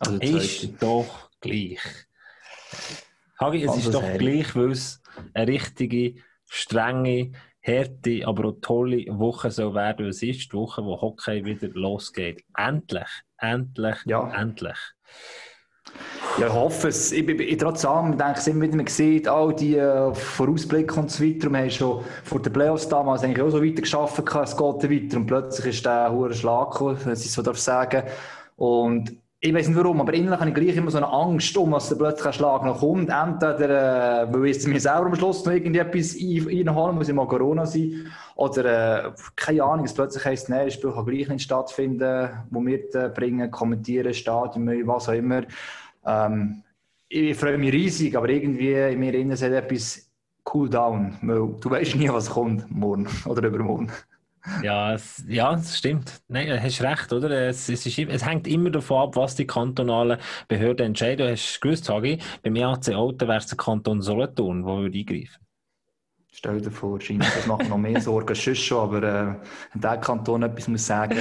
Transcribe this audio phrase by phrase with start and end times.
[0.00, 1.80] Also ist doch gleich.
[3.38, 4.18] Hagi, es also ist doch hell.
[4.18, 5.00] gleich, weil es
[5.34, 6.14] eine richtige,
[6.46, 7.32] strenge,
[7.62, 10.06] harte, aber auch tolle Woche so werden.
[10.06, 12.44] Es ist die Woche, wo Hockey wieder losgeht.
[12.56, 13.08] Endlich,
[13.38, 14.32] endlich, ja.
[14.34, 14.78] endlich.
[16.38, 17.12] Ja, ich hoffe es.
[17.12, 21.10] Ich, ich, ich trotzdem denke ich immer wieder, man sieht all die äh, Vorausblicke und
[21.10, 21.50] so weiter.
[21.50, 25.16] Wir haben schon vor den Playoffs damals eigentlich auch so weiter geschafft, es geht weiter.
[25.16, 28.04] Und plötzlich ist der hohe Schlag gekommen, wenn ich so darf sagen.
[28.56, 31.72] Und ich weiß nicht warum, aber innerlich habe ich gleich immer so eine Angst, um
[31.72, 33.08] was der plötzlich ein Schlag noch kommt.
[33.08, 38.12] Entweder, äh, weil ich mir selber am Schluss noch irgendetwas reinholen muss, immer Corona sein.
[38.36, 42.60] Oder, äh, keine Ahnung, es plötzlich heisst, nein, das Spiel kann gleich nicht stattfinden, wo
[42.60, 45.42] wir bringen, kommentieren, Stadion, was auch immer.
[46.04, 46.62] Ähm,
[47.08, 50.06] ich freue mich riesig, aber irgendwie in mir innen ist etwas
[50.52, 53.90] cool down, weil du weißt nie, was kommt morgen oder übermorgen.
[54.62, 56.22] Ja, es, ja, es stimmt.
[56.28, 57.30] Nein, du hast recht, oder?
[57.30, 61.26] Es, es, ist, es hängt immer davon ab, was die kantonalen Behörden entscheiden.
[61.26, 65.46] Du hast gewusst, Hagi, beim EAC Alten wäre es der Kanton Solothurn, der würde eingreifen
[66.32, 69.34] Stell dir vor, das macht noch mehr Sorgen als schon, aber äh,
[69.72, 71.18] wenn der Kanton etwas muss sagen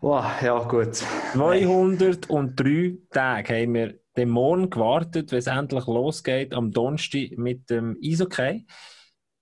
[0.00, 0.94] oh, ja, gut.
[0.94, 7.96] 203 Tage haben wir den Morgen gewartet, wenn es endlich losgeht, am Donnerstag mit dem
[8.02, 8.66] Eishockey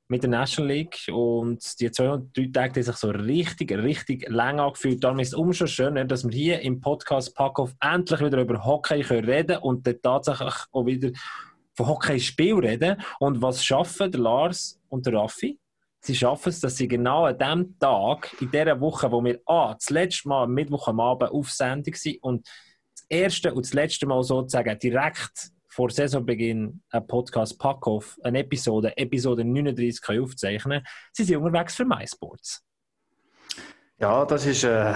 [0.09, 4.29] mit der National League und die zwei und drei Tage haben sich so richtig, richtig
[4.29, 5.03] lang angefühlt.
[5.03, 9.03] Darum ist es umso schöner, dass wir hier im Podcast Packoff endlich wieder über Hockey
[9.03, 11.11] können reden und dann tatsächlich auch wieder
[11.75, 13.01] von Hockeyspiel reden.
[13.19, 15.59] Und was schaffen der Lars und der Raffi?
[16.01, 19.73] Sie schaffen es, dass sie genau an dem Tag, in dieser Woche, wo wir ah,
[19.73, 22.47] das letzte Mal Mittwoch am Abend auf Sendung sind und
[22.95, 28.97] das erste und das letzte Mal sozusagen direkt vor Saisonbeginn einen Podcast Packoff, eine Episode,
[28.97, 32.63] Episode 39 aufzeichnen Sie sind unterwegs für MySports.
[33.99, 34.93] Ja, das ist, äh,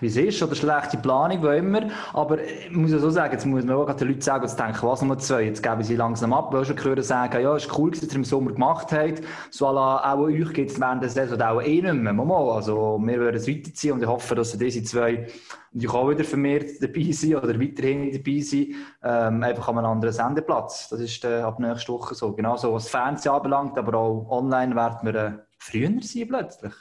[0.00, 1.82] wie es ist, oder schlechte Planung, wie immer.
[2.12, 4.82] Aber ich muss ja so sagen, jetzt muss man auch den Leuten sagen, jetzt denken,
[4.82, 7.92] was Nummer zwei, jetzt geben sie langsam ab, weil schon gehört sagen, ja, ist cool,
[7.92, 9.22] dass ihr im Sommer gemacht habt.
[9.50, 12.12] So auch euch geht es während der Saison auch eh nicht mehr.
[12.12, 15.28] Mal, also, wir werden es weiterziehen und ich hoffe, dass diese zwei
[15.70, 18.74] natürlich auch wieder vermehrt dabei sind oder weiterhin dabei sind,
[19.04, 20.88] ähm, einfach an einem anderen Sendeplatz.
[20.88, 22.32] Das ist äh, ab nächster Woche so.
[22.32, 26.72] Genauso was Fans anbelangt, aber auch online werden wir äh, früher sein plötzlich.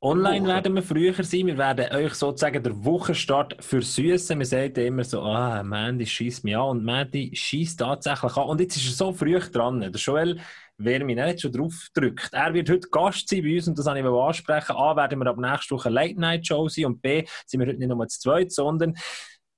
[0.00, 1.48] Online werden wir früher sein.
[1.48, 4.38] Wir werden euch sozusagen der Wochenstart versüßen.
[4.38, 6.68] Wir sagen immer so, ah, Mandy schießt mich an.
[6.68, 8.48] Und Mandy schießt tatsächlich an.
[8.48, 9.80] Und jetzt ist er so früh dran.
[9.80, 10.40] Der Joel
[10.78, 12.32] wer mich nicht schon drauf drückt.
[12.32, 14.76] Er wird heute Gast sein bei uns und das habe ich ansprechen.
[14.76, 17.78] A, werden wir ab nächster Woche Late Night Show sein und B, sind wir heute
[17.78, 18.94] nicht nur zu zweit, sondern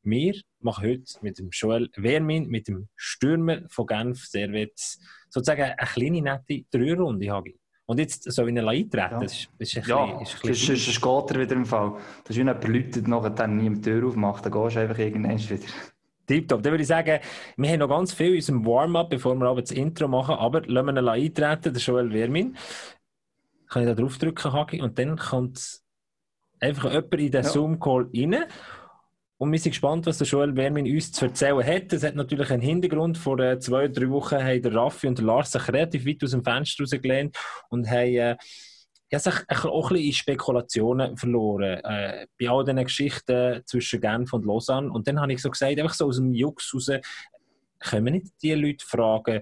[0.03, 4.99] wir machen heute mit dem Joel Wermin, mit dem Stürmer von Genf Servets,
[5.29, 7.60] sozusagen eine kleine, nette Dreirunde, Hagi.
[7.91, 8.97] Und jetzt soll ich ihn eintreten?
[8.97, 11.67] Ja, das ist, das ist ein ja, bisschen, ist ein sonst geht er wieder im
[11.67, 11.95] Fall.
[12.23, 14.99] Das ist wie jemand läutet, nachher dann nie die Tür aufmacht, dann gehst du einfach
[14.99, 15.67] irgendwann wieder.
[16.25, 16.63] Tipptopp.
[16.63, 17.19] Dann würde ich sagen,
[17.57, 20.63] wir haben noch ganz viel in unserem Warm-up, bevor wir aber das Intro machen, aber
[20.67, 22.57] lassen wir ihn eintreten, der Joel Wermin.
[23.69, 25.81] Kann ich da draufdrücken, Hagi, und dann kommt
[26.61, 27.51] einfach jemand in den ja.
[27.51, 28.37] Zoom-Call rein.
[29.41, 31.95] Und wir sind gespannt, was der Joel Wermin uns zu erzählen hat.
[31.95, 33.17] Es hat natürlich einen Hintergrund.
[33.17, 36.33] Vor äh, zwei, drei Wochen haben der Raffi und der Lars sich relativ weit aus
[36.33, 37.39] dem Fenster rausgelehnt
[37.71, 38.37] und haben äh,
[39.11, 41.81] ja, sich auch ein bisschen in Spekulationen verloren.
[41.83, 44.93] Äh, bei all diesen Geschichten zwischen Genf und Lausanne.
[44.93, 46.91] Und dann habe ich so gesagt, einfach so aus dem Jux raus,
[47.79, 49.41] können wir nicht die Leute fragen,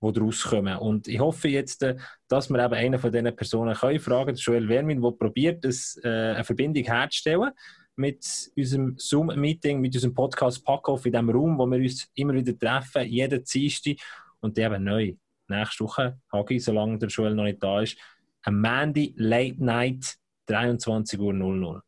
[0.00, 0.76] die daraus kommen.
[0.76, 1.96] Und ich hoffe jetzt, äh,
[2.28, 6.44] dass wir eben einen von diesen Personen können fragen, Joel Wermin, der probiert, äh, eine
[6.44, 7.50] Verbindung herzustellen
[7.96, 12.58] mit unserem Zoom-Meeting, mit unserem Podcast Packoff in dem Raum, wo wir uns immer wieder
[12.58, 13.96] treffen, jeden Dienstag
[14.40, 15.14] und der eben neu.
[15.48, 17.96] Nächste Woche, Hagi, solange der Joel noch nicht da ist,
[18.42, 20.16] ein Mandy Late Night
[20.48, 21.82] 23.00 Uhr.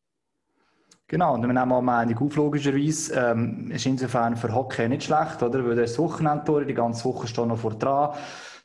[1.06, 3.14] Genau, und wir nehmen am Montag auf, logischerweise.
[3.14, 5.62] Ähm, ist insofern für Hockey nicht schlecht, oder?
[5.64, 8.16] Weil das Wochenende durch, die ganze Woche steht noch vor dran.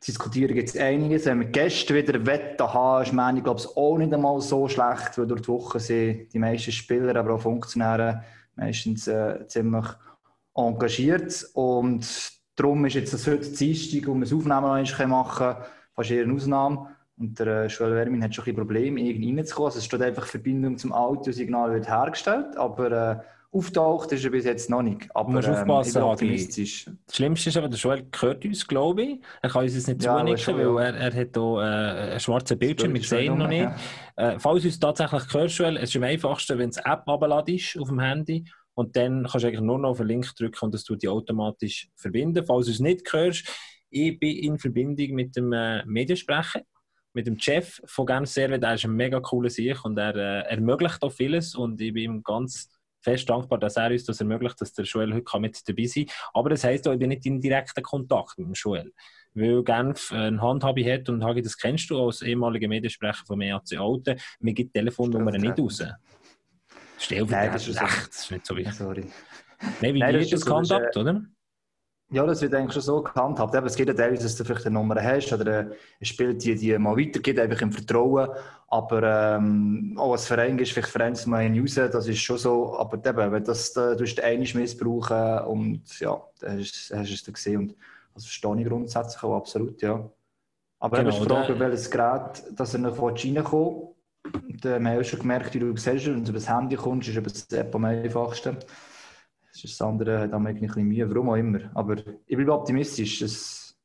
[0.05, 1.25] Diskutieren gibt es einiges.
[1.25, 5.17] Wenn wir Gäste wieder Wetter haben, ist Montag, glaube ich, auch nicht einmal so schlecht,
[5.17, 8.23] weil durch die Woche sind die meisten Spieler, aber auch Funktionäre
[8.55, 9.85] meistens äh, ziemlich
[10.53, 11.45] engagiert.
[11.53, 16.23] Und darum ist jetzt das heute Dienstag, um ein Aufnehmen noch machen können, fast eher
[16.23, 16.87] eine Ausnahme.
[17.17, 19.67] Und der äh, Joel Wermin hat schon ein Probleme, irgendwie reinzukommen.
[19.67, 23.19] Also es steht einfach Verbindung zum Audiosignal wird hergestellt, aber äh,
[23.57, 25.07] auftaucht ist er bis jetzt noch nicht.
[25.15, 26.89] Aber musst ähm, aufpassen, optimistisch.
[27.05, 29.19] Das Schlimmste ist aber, der Joel gehört uns, glaube ich.
[29.41, 32.59] Er kann uns jetzt nicht ja, zunicken, weil er, er hat hier äh, einen schwarzen
[32.59, 33.61] Bildschirm, wir sehen ihn noch nicht.
[33.61, 33.75] Ja.
[34.15, 37.87] Äh, falls uns tatsächlich gehört, Joel, es ist am einfachsten, wenn es App abladest auf
[37.87, 38.45] dem Handy
[38.75, 41.09] und dann kannst du eigentlich nur noch auf den Link drücken und das tut dich
[41.09, 42.45] automatisch verbinden.
[42.45, 43.47] Falls du es nicht hörst,
[43.89, 46.61] ich bin in Verbindung mit dem äh, Mediensprecher
[47.17, 50.49] mit dem Chef von Genf Serve, der ist ein mega cooler Sieg und er äh,
[50.51, 52.69] ermöglicht auch vieles und ich bin ihm ganz
[53.07, 56.15] fest dankbar, dass er uns das ermöglicht, dass der Joel heute mit dabei sein kann.
[56.33, 58.91] Aber das heisst auch, ich bin nicht in direkten Kontakt mit dem Joel.
[59.33, 63.77] Weil Genf eine Handhabe hat und Hagi, das kennst du als ehemaliger Mediensprecher vom EAC
[63.77, 65.77] Alten, mir gibt Telefonnummern nicht raus.
[65.77, 68.73] Das, ist das ist nicht so wichtig.
[68.73, 69.05] Sorry.
[69.81, 71.21] Nein, wie Nein, das gehandhabt, so, oder?
[72.09, 73.53] Ja, das wird eigentlich schon so gehandhabt.
[73.53, 76.77] es geht ja teilweise, dass du vielleicht eine Nummer hast oder ein Spiel die, die
[76.77, 78.29] mal weitergeht, einfach im Vertrauen.
[78.69, 82.77] Aber ähm, auch als Verein ist vielleicht Vereinsnummer raus, das ist schon so.
[82.79, 87.13] Aber eben, wenn das da, du hast einmal missbrauchen und ja, dann hast, hast du
[87.13, 87.57] es dann gesehen.
[87.59, 87.75] Und
[88.13, 90.09] das verstehe ich grundsätzlich auch absolut, ja.
[90.79, 93.95] Aber genau, die Frage, welches Gerät, dass er noch reinkommt.
[94.63, 97.17] Äh, wir haben schon gemerkt, wie du siehst, wenn du über das Handy kommst, ist
[97.17, 98.57] über das App am einfachsten.
[99.61, 101.59] Das, andere hat ein bisschen Mühe, warum auch immer.
[101.73, 101.95] Aber
[102.25, 103.21] ich bin optimistisch.
[103.21, 103.75] Es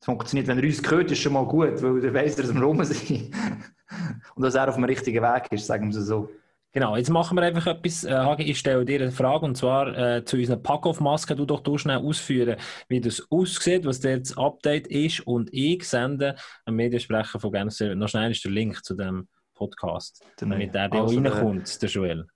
[0.00, 2.82] funktioniert, wenn er uns gehört, ist schon mal gut, weil er weiss, dass wir rum
[2.84, 3.30] sind.
[4.34, 6.28] Und dass er auf dem richtigen Weg ist, sagen wir so.
[6.72, 8.04] Genau, jetzt machen wir einfach etwas.
[8.04, 11.36] Äh, Hagi, ich stelle dir eine Frage und zwar äh, zu unseren Pack-Off-Masken.
[11.36, 12.56] Du doch du schnell ausführen,
[12.88, 16.36] wie das aussieht, was das Update ist und ich sende
[16.66, 21.18] einem Mediensprecher von Genfer noch schnell ist der Link zu dem Podcast, damit der also,
[21.18, 22.26] reinkommt, der Joel.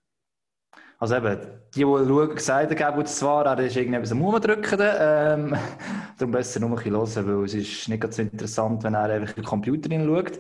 [1.03, 1.37] Also eben,
[1.75, 5.57] die, die schauen, gesagt haben, zwar, er ist irgendetwas am Umdrücken, ähm,
[6.17, 9.11] darum besser nur ein bisschen hören, weil es ist nicht ganz so interessant, wenn er
[9.11, 10.39] einfach in den Computer schaut.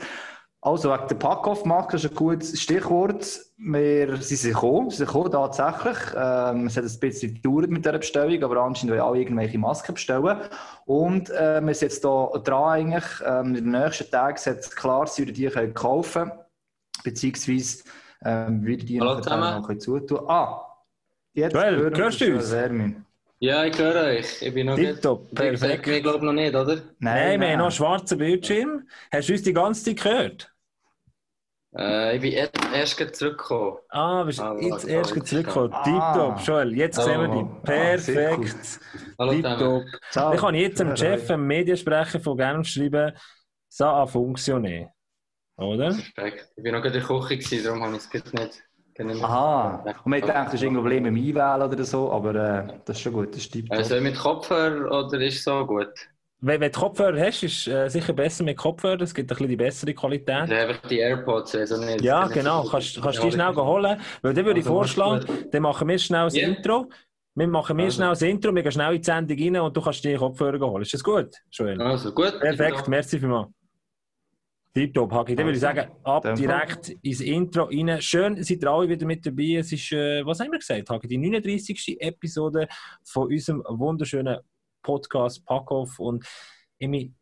[0.61, 3.41] Also, wegen der Pack-Off-Marke ist ein gutes Stichwort.
[3.57, 5.99] Wir, sind gekommen, sie sind gekommen, tatsächlich.
[6.15, 9.95] Ähm, es hat ein bisschen gedauert mit dieser Bestellung, aber anscheinend wollen alle irgendwelche Masken
[9.95, 10.43] bestellen.
[10.85, 13.05] Und äh, wir sind jetzt hier dran eigentlich.
[13.27, 16.31] Ähm, in den nächsten Tagen sollte es klar sein, die können kaufen.
[17.03, 17.83] Beziehungsweise,
[18.25, 20.67] ähm, wie die Hallo, noch können zutun Ah,
[21.35, 22.55] jetzt Joel, hörst du uns?
[23.39, 24.41] Ja, ich höre euch.
[24.41, 25.35] Ich bin noch Tipptopp, nicht...
[25.35, 25.87] perfekt.
[25.89, 26.77] Ich glaube noch nicht, oder?
[26.77, 28.89] Nein, nein, wir haben noch einen schwarzen Bildschirm.
[29.11, 30.53] Hast du uns die ganze Zeit gehört?
[31.77, 33.79] Äh, ich bin erst, erst zurückgekommen.
[33.89, 35.73] Ah, bist ah, jetzt erst zurückgekommen.
[35.73, 35.83] Ah.
[35.83, 37.03] Tipptopp, Joel, jetzt oh.
[37.03, 37.43] sehen wir dich.
[37.43, 38.81] Ah, Perfekt.
[39.19, 39.85] Ah, Tipptopp.
[40.35, 43.13] Ich kann jetzt dem Chef, dem Mediensprecher von Genf schreiben,
[43.69, 44.92] ça a fonctionné.
[45.63, 45.97] Oder?
[46.15, 46.49] Perfekt.
[46.57, 48.63] Ich war noch in der Küche, darum habe ich es jetzt nicht...
[49.23, 52.99] Aha, und man denkt, das ist ein Problem im Einwählen oder so, aber äh, das
[52.99, 53.73] ist schon gut, das stimmt.
[53.73, 55.89] Also mit Kopfhörer oder ist es so gut?
[56.45, 59.01] Wenn, wenn du Kopfhörer hast, ist es äh, sicher besser mit Kopfhörer.
[59.01, 60.43] Es gibt ein bisschen die bessere Qualität.
[60.43, 62.03] Also einfach die AirPods, also nicht.
[62.03, 62.65] Ja, genau.
[62.65, 63.99] Kannst, kannst du die schnell holen.
[64.21, 66.49] Weil dann würde ich also, vorschlagen, dann machen wir schnell das yeah.
[66.49, 66.91] Intro.
[67.35, 67.97] Wir machen wir also.
[67.97, 70.61] schnell das Intro, wir gehen schnell in die Sendung rein und du kannst die Kopfhörer
[70.69, 70.83] holen.
[70.83, 71.81] Ist das gut, Joel?
[71.81, 72.39] Also gut.
[72.41, 73.49] Perfekt, merci vielmals.
[74.75, 75.35] Tipptopp, Hagi.
[75.37, 78.01] Dann würde ich sagen, ab direkt ins Intro rein.
[78.01, 79.57] Schön, seid ihr alle wieder mit dabei.
[79.59, 81.09] Es ist, äh, was haben wir gesagt, Hagi?
[81.09, 82.01] Die 39.
[82.01, 82.69] Episode
[83.05, 84.39] von unserem wunderschönen
[84.83, 86.25] Podcast Packoff und
[86.79, 87.13] ich mich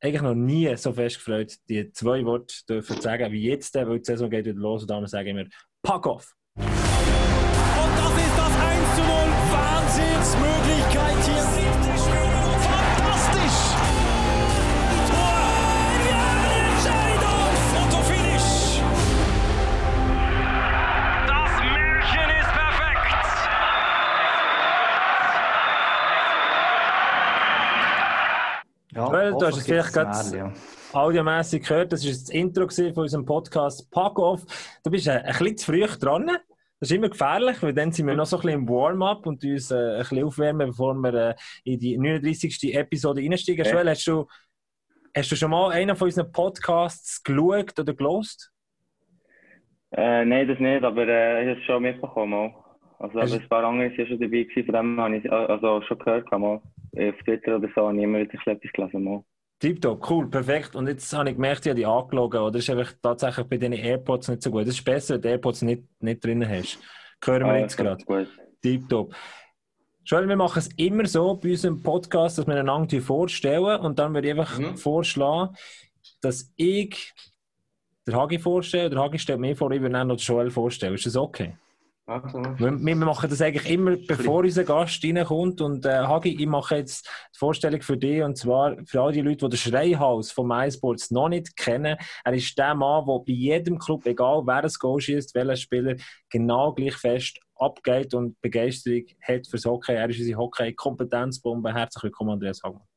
[0.00, 3.98] eigentlich noch nie so fest gefreut, die zwei Worte dürfen zu sagen, wie jetzt, weil
[3.98, 5.48] die Saison geht wieder los und dann sagen wir
[5.82, 6.34] Packoff.
[6.56, 9.10] Und das ist das 1 zu 0.
[9.50, 11.57] Wahnsinnsmöglichkeit hier.
[28.98, 30.52] Ja, Weil, du hast es vielleicht gerade
[30.92, 34.44] audiomässig gehört, das war das Intro von unserem Podcast Pack Off.
[34.82, 36.26] Du bist ein, ein bisschen zu früh dran.
[36.80, 39.44] Das ist immer gefährlich, weil dann sind wir noch so ein bisschen im Warm-up und
[39.44, 42.74] uns äh, ein bisschen aufwärmen, bevor wir äh, in die 39.
[42.74, 43.64] Episode einsteigen.
[43.64, 43.72] Okay.
[43.72, 44.26] Joel, hast du,
[45.16, 48.50] hast du schon mal einen von unseren Podcasts geschaut oder gelost?
[49.92, 52.52] Äh, nein, das nicht, aber äh, ich habe es schon mitbekommen.
[52.98, 56.32] Also, aber ein paar andere waren schon dabei, von dem habe ich also, schon gehört.
[56.32, 56.60] Mal
[56.96, 59.04] auf Twitter oder so, habe ich immer wieder etwas gelesen.
[59.04, 59.24] Mal.
[59.60, 60.76] Tipptopp, cool, perfekt.
[60.76, 62.52] Und jetzt habe ich gemerkt, ich habe die angelogen, oder?
[62.52, 64.62] Das ist einfach tatsächlich bei den AirPods nicht so gut.
[64.62, 66.78] Das ist besser, wenn du AirPods nicht, nicht drin hast.
[67.24, 68.28] Hören wir ah, jetzt gerade.
[68.62, 69.14] Tipptopp.
[70.04, 74.14] Joel, wir machen es immer so bei unserem Podcast, dass wir einander vorstellen und dann
[74.14, 74.76] würde ich einfach mhm.
[74.76, 75.54] vorschlagen,
[76.22, 77.12] dass ich
[78.06, 80.94] der Hagi vorstelle, der Hagi stellt mir vor, ich würde dann noch Joel vorstellen.
[80.94, 81.56] Ist das okay?
[82.08, 85.60] Wir, wir, machen das eigentlich immer, bevor unser Gast reinkommt.
[85.60, 89.20] Und äh, Hagi, ich mache jetzt die Vorstellung für dich, und zwar für all die
[89.20, 91.98] Leute, die das Schreihaus von MySports noch nicht kennen.
[92.24, 95.96] Er ist der Mann, der bei jedem Club, egal wer das Goal schießt, welcher Spieler,
[96.30, 99.92] genau gleich fest abgeht und Begeisterung hat fürs Hockey.
[99.92, 101.74] Er ist unsere Hockey-Kompetenzbombe.
[101.74, 102.87] Herzlich willkommen, Andreas Hagmann.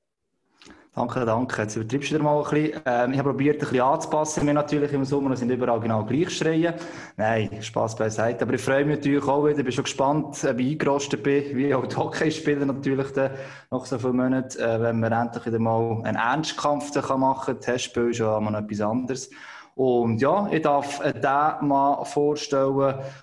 [0.94, 1.62] Danke, danke.
[1.62, 2.82] Jetzt übertreibst du dir mal ein bisschen.
[2.86, 4.46] Ähm, ich habe probiert, ein bisschen anzupassen.
[4.46, 6.74] Wir natürlich im Sommer sind überall genau gleich schreien.
[7.16, 8.44] Nein, Spaß beiseite.
[8.44, 9.60] Aber ich freue mich natürlich auch wieder.
[9.60, 13.32] Ich bin schon gespannt, ob ich eingerostet bin, wie auch die Hockeyspieler natürlich dann
[13.72, 17.62] nach so vielen Monaten, äh, wenn wir endlich wieder mal einen Ernstkampf machen können.
[17.62, 19.30] Testspiel ist ja mal etwas anderes.
[19.82, 22.78] Und ja, ich darf äh, den Mann vorstellen,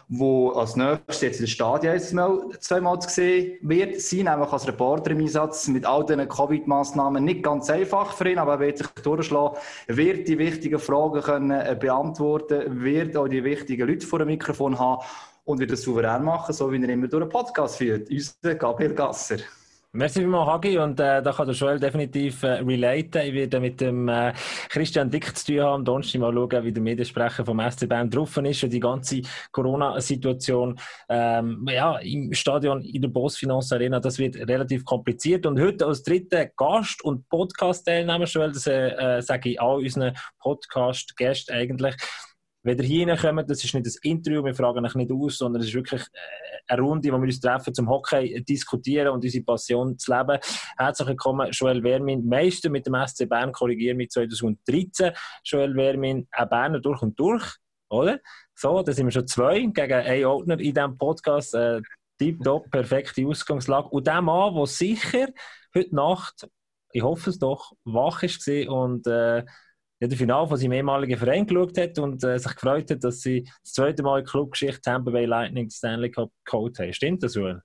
[0.08, 4.66] der als nächstes jetzt in der Stadion mal, zweimal zu sehen wird sein, nämlich als
[4.66, 7.22] Reporter im Einsatz mit all diesen Covid-Massnahmen.
[7.22, 11.52] Nicht ganz einfach für ihn, aber er wird sich durchschlagen, wird die wichtigen Fragen können
[11.52, 15.04] äh, beantworten, wird auch die wichtigen Leute vor dem Mikrofon haben
[15.44, 18.10] und wird das souverän machen, so wie er immer durch einen Podcast führt.
[18.10, 19.36] Unser Gabriel Gasser.
[19.98, 20.78] Merci vielmals, Hagi.
[20.78, 23.20] Und äh, da kann der Joel definitiv äh, relaten.
[23.20, 24.32] Ich werde mit dem äh,
[24.68, 25.74] Christian Dick zu tun haben.
[25.74, 29.22] Am Donnerstag mal schauen, wie der Mediensprecher vom SC Bern drauf ist und die ganze
[29.50, 30.78] Corona-Situation
[31.08, 33.98] ähm, ja, im Stadion in der Boss Finance Arena.
[33.98, 35.46] Das wird relativ kompliziert.
[35.46, 41.56] Und heute als dritter Gast und Podcast-Teilnehmer, Joel, das äh, sage ich all unseren Podcast-Gästen
[41.56, 41.96] eigentlich,
[42.62, 45.68] wenn ihr hier das ist nicht ein Interview, wir fragen euch nicht aus, sondern es
[45.68, 49.96] ist wirklich äh, eine Runde, wo wir uns treffen zum Hockey, diskutieren und unsere Passion
[49.98, 50.38] zu leben.
[50.76, 55.12] Herzlich willkommen, Joel Wermin, Meister mit dem SC Bern, korrigieren mit 2013.
[55.44, 57.44] Joel Wermin, ein Berner durch und durch,
[57.90, 58.18] oder?
[58.54, 61.54] So, da sind wir schon zwei gegen einen Ordner in diesem Podcast.
[61.54, 61.80] Äh,
[62.18, 63.88] Tipptopp, perfekte Ausgangslage.
[63.90, 65.28] Und der Mann, der sicher
[65.74, 66.48] heute Nacht,
[66.92, 69.44] ich hoffe es doch, wach ist und äh,
[70.00, 73.20] ja, das Finale von seinem ehemaligen Verein geschaut hat und äh, sich gefreut hat, dass
[73.20, 76.92] sie das zweite Mal in der Clubgeschichte Tampa Bay Lightning Stanley Cup geholt haben.
[76.92, 77.62] Stimmt das, Ruhl?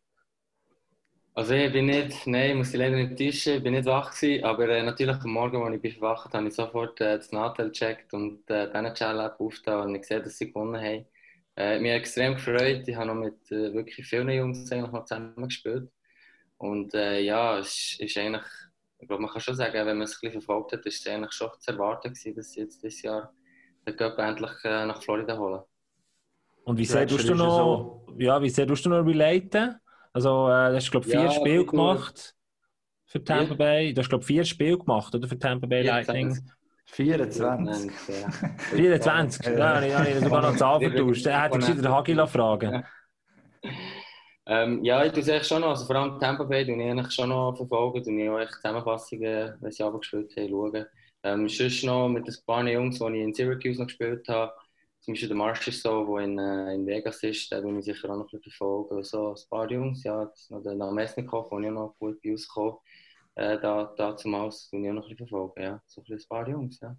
[1.36, 4.13] Also ich bin nicht, nein, ich muss dich leider nicht täuschen, ich bin nicht wach
[4.13, 7.32] gewesen, aber äh, natürlich am Morgen, als ich bin verwacht, habe ich sofort äh, das
[7.32, 11.06] Nadel gecheckt und äh, die NHL-App aufgetan und ich gesehen, dass sie gewonnen haben.
[11.56, 15.48] Äh, mich extrem gefreut, ich habe noch mit äh, wirklich vielen Jungs eigentlich noch zusammen
[15.48, 15.90] gespielt
[16.58, 18.44] und äh, ja, es ist eigentlich
[19.04, 21.12] ich glaube, man kann schon sagen, wenn man es ein bisschen verfolgt hat, ist es
[21.12, 23.34] eigentlich schon zu erwarten gewesen, dass sie jetzt dieses Jahr
[23.86, 25.62] den Cup endlich äh, nach Florida holen.
[26.64, 28.16] Und wie sehr tust du noch, so.
[28.18, 29.76] ja, wie sehr tust du noch relaten?
[30.14, 32.34] Also, äh, du hast, glaube ich, vier ja, Spiele gemacht
[33.06, 33.94] für Tampa Bay.
[33.94, 35.28] Du hast, glaube ich, vier Spiele gemacht, oder?
[35.28, 36.38] Für Tampa Bay Lightning.
[36.86, 37.92] 24.
[38.72, 41.26] 24, ja, ja, ja, sogar noch Zahl vertauscht.
[41.26, 42.84] Er hätte ich den Hagila fragen.
[44.46, 47.30] Ähm, ja, ich tue es schon noch, also vor allem Tampa Bay tue ich schon
[47.30, 50.86] noch verfolgen, tue ich auch echt Zusammenfassungen, wenn sie abgespielt haben, schauen.
[51.24, 54.54] Ähm, sonst noch mit ein paar Jungs, die ich in Syracuse noch gespielt habe,
[55.00, 57.86] zum Beispiel der Marsh ist so, der in, äh, in Vegas ist, den tue ich
[57.86, 59.04] sicher auch noch ein bisschen verfolgen.
[59.06, 62.48] So ein paar Jungs, ja, ist noch der Namesnikov, der auch noch gut bei uns
[62.54, 62.78] kam,
[63.36, 66.20] äh, da, da zum Aus, tue ich auch noch ein bisschen verfolgen, ja, so ein
[66.30, 66.96] paar Jungs, ja.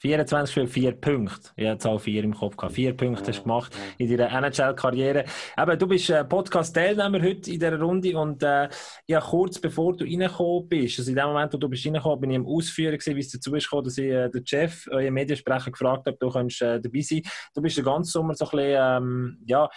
[0.00, 1.50] 24 Spiele, 4 Punkte.
[1.56, 2.74] Ich hatte auch 4 im Kopf gehabt.
[2.74, 5.24] 4 Punkte hast du gemacht in deiner NHL-Karriere.
[5.56, 8.68] Aber du bist äh, Podcast-Teilnehmer heute in dieser Runde und äh,
[9.06, 12.30] ja, kurz bevor du reingekommen bist, also in dem Moment, wo du bist reingekommen, bin
[12.30, 15.70] ich im Ausführen gewesen, wie es dazu ist dass ich äh, den Chef, euren Mediensprecher,
[15.70, 17.22] gefragt habe, du könntest äh, dabei sein.
[17.54, 19.68] Du bist den ganzen Sommer so ein bisschen, ähm, ja,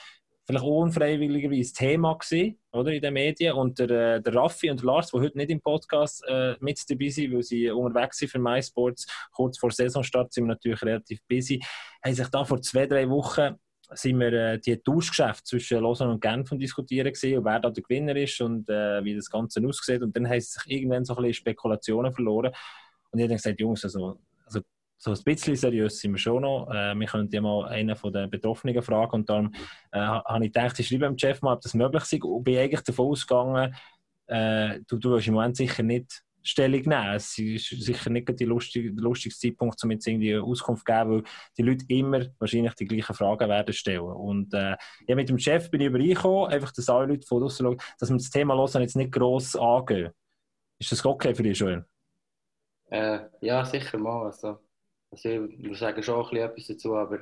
[0.45, 3.53] vielleicht unfreiwilligerweise Thema gewesen, oder, in den Medien.
[3.55, 6.79] Und der, äh, der Raffi und der Lars, die heute nicht im Podcast äh, mit
[6.89, 11.19] dabei sind, weil sie unterwegs sind für MySports, kurz vor Saisonstart sind wir natürlich relativ
[11.29, 11.61] busy,
[12.03, 13.55] haben sich da vor zwei, drei Wochen
[13.95, 17.83] sind wir äh, die Tauschgeschäfte zwischen Lausanne und Genf diskutieren gesehen und wer da der
[17.83, 20.01] Gewinner ist und äh, wie das Ganze aussieht.
[20.01, 22.51] Und dann haben sich irgendwann so ein bisschen Spekulationen verloren.
[23.11, 24.19] Und ich habe dann gesagt, Jungs, also
[24.97, 26.69] so ein bisschen seriös sind wir schon noch.
[26.71, 29.53] Äh, wir könnten ja mal einen von den Betroffenen fragen und dann
[29.91, 32.57] äh, habe ich gedacht, ich schreibe dem Chef mal, ob das möglich ist und bin
[32.57, 33.75] eigentlich davon ausgegangen,
[34.27, 37.15] äh, du, du wirst im Moment sicher nicht Stellung nehmen.
[37.15, 41.09] Es ist sicher nicht der lustige, der lustigste Zeitpunkt, um jetzt irgendwie Auskunft zu geben,
[41.11, 41.23] weil
[41.57, 44.01] die Leute immer wahrscheinlich die gleichen Fragen werden stellen.
[44.01, 44.75] Und äh,
[45.07, 48.09] ja, mit dem Chef bin ich übereingekommen, einfach, dass alle Leute von draussen schauen, dass
[48.09, 50.11] wir das Thema los jetzt nicht gross angehen.
[50.79, 51.85] Ist das okay für dich, Joel?
[52.89, 54.25] Äh, ja, sicher mal.
[54.25, 54.59] Also,
[55.13, 57.19] also ich sagen schon auch etwas dazu, aber,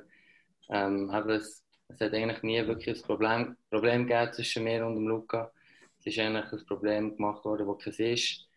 [0.70, 5.08] ähm, es, es hat eigentlich nie wirklich ein Problem, Problem gegeben zwischen mir und dem
[5.08, 5.52] Luca.
[6.00, 8.48] Es ist eigentlich ein Problem gemacht worden, das kein ist.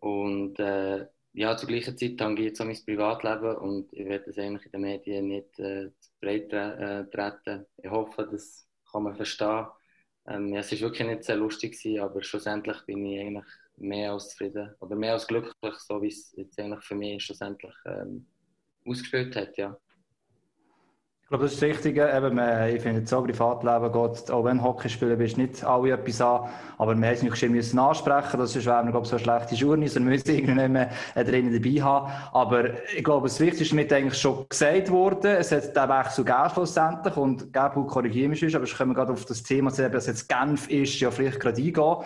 [0.00, 4.38] Und äh, ja, zur gleichen Zeit tangiert jetzt auch mein Privatleben und ich werde das
[4.38, 7.66] eigentlich in den Medien nicht äh, zu breit äh, treten.
[7.82, 9.66] Ich hoffe, das kann man verstehen.
[10.26, 13.44] Ähm, ja, es war wirklich nicht sehr lustig, gewesen, aber schlussendlich bin ich eigentlich
[13.76, 17.74] mehr als zufrieden oder mehr als glücklich, so wie es jetzt eigentlich für mich schlussendlich
[17.86, 18.26] ähm,
[18.86, 19.76] ausgespielt hat, ja.
[21.22, 22.12] Ich glaube, das ist das Wichtige.
[22.12, 22.40] Eben,
[22.74, 26.48] ich finde, so Privatleben geht, auch wenn Hockeyspieler bist, nicht alle etwas an.
[26.76, 28.40] Aber wir müssen es nicht ansprechen.
[28.40, 30.06] Das ist, wenn ich, so schlechte Journey sind.
[30.06, 32.12] Wir müssen nicht mehr drinnen dabei haben.
[32.32, 35.36] Aber ich glaube, das Wichtigste ist mit eigentlich schon gesagt worden.
[35.36, 37.16] Es hat den Wechsel gegeben schlussendlich.
[37.16, 40.98] Und Gabriel korrigieren mich, aber ich komme gerade auf das Thema, dass jetzt Genf ist,
[40.98, 41.96] ja vielleicht gerade eingehen.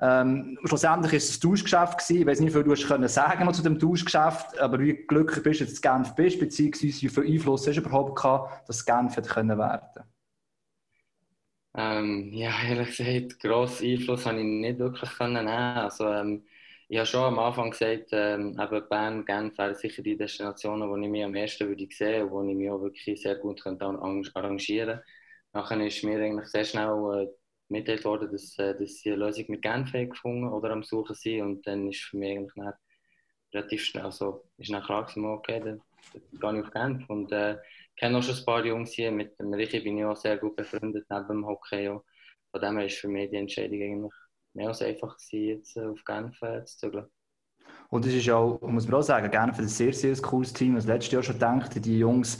[0.00, 2.20] Ähm, schlussendlich war es ein Tauschgeschäft gewesen.
[2.22, 5.42] Ich weiß nicht, wie viel du hast können sagen zu dem Tauschgeschäft, aber wie glücklich
[5.42, 8.84] bist du, dass du Genf bist, beziehungsweise wie viel Einfluss hast du überhaupt gehabt, dass
[8.84, 10.04] Genf hätte können werden
[11.76, 15.48] ähm, ja, ehrlich gesagt, grossen Einfluss habe ich nicht wirklich können nehmen.
[15.48, 16.44] Also, ähm,
[16.88, 20.96] ich habe schon am Anfang gesagt, ähm, eben Bern, Genf wären sicher die Destinationen, wo
[20.96, 24.98] ich mich am ersten würde sehen und wo ich mich auch wirklich sehr gut arrangieren
[24.98, 25.04] könnte.
[25.52, 26.88] Nachher ist mir eigentlich sehr schnell
[27.28, 27.28] äh,
[27.74, 31.42] mitgeteilt worden, dass, äh, dass sie eine Lösung mit Genf gefunden oder am Suchen sind
[31.42, 32.74] und dann ist für mich eigentlich
[33.52, 35.80] relativ schnell, also ist dann klar gewesen, okay, dann,
[36.40, 37.56] dann gehe ich auf Genf und äh,
[37.96, 40.56] kenne auch schon ein paar Jungs hier, mit dem Richi bin ich auch sehr gut
[40.56, 42.04] befreundet neben dem Hockey auch.
[42.50, 44.12] Von dem her ist für mich die Entscheidung eigentlich
[44.54, 47.06] mehr als einfach gewesen, jetzt äh, auf Genf äh, zu zügeln.
[47.90, 50.74] Und es ist auch, muss man auch sagen, Genf ist ein sehr, sehr cooles Team.
[50.74, 52.38] Das letzte Jahr schon gedacht, die Jungs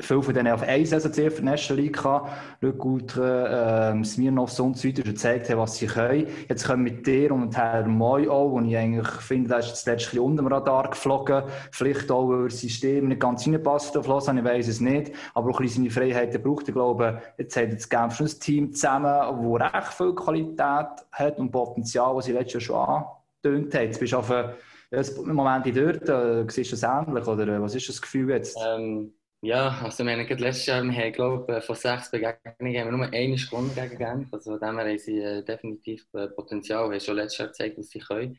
[0.00, 2.30] viele von denen auf eine Saison für die National League gehabt.
[2.60, 6.26] Lückultra, ähm, Smirnov und so weiter gezeigt haben, was sie können.
[6.48, 9.86] Jetzt kommen mit dir und Herr Moy auch, wo ich eigentlich finde, der ist jetzt
[9.86, 11.44] letztlich unter dem Radar geflogen.
[11.70, 15.12] Vielleicht auch, weil das System nicht ganz reinpasst auf Lausanne, ich weiss es nicht.
[15.32, 16.68] Aber auch ein bisschen seine Freiheiten braucht.
[16.68, 19.04] Ich glaube, jetzt hat jetzt Genf schon ein Team zusammen,
[19.60, 23.06] das recht viel Qualität hat und Potenzial, was sie letztes Jahr
[23.44, 23.82] schon angetönt hat.
[23.82, 27.74] Jetzt bist du auf einem Moment dort, äh, siehst du das ähnlich, oder äh, was
[27.74, 28.58] ist das Gefühl jetzt?
[28.66, 29.12] Ähm
[29.44, 33.12] ja, also wir haben letztes Jahr, wir haben, glaube von sechs Begegnungen haben wir nur
[33.12, 34.32] eine Stunde gegen Genf.
[34.32, 36.88] Also von dem her haben sie äh, definitiv äh, Potenzial.
[36.88, 38.38] Wir haben schon letztes Jahr gezeigt, was sie können.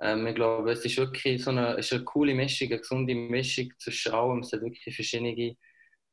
[0.00, 3.70] Ähm, ich glaube, es ist wirklich so eine, ist eine coole Mischung, eine gesunde Mischung
[3.78, 4.40] zwischen allem.
[4.40, 5.56] Es sind wirklich verschiedene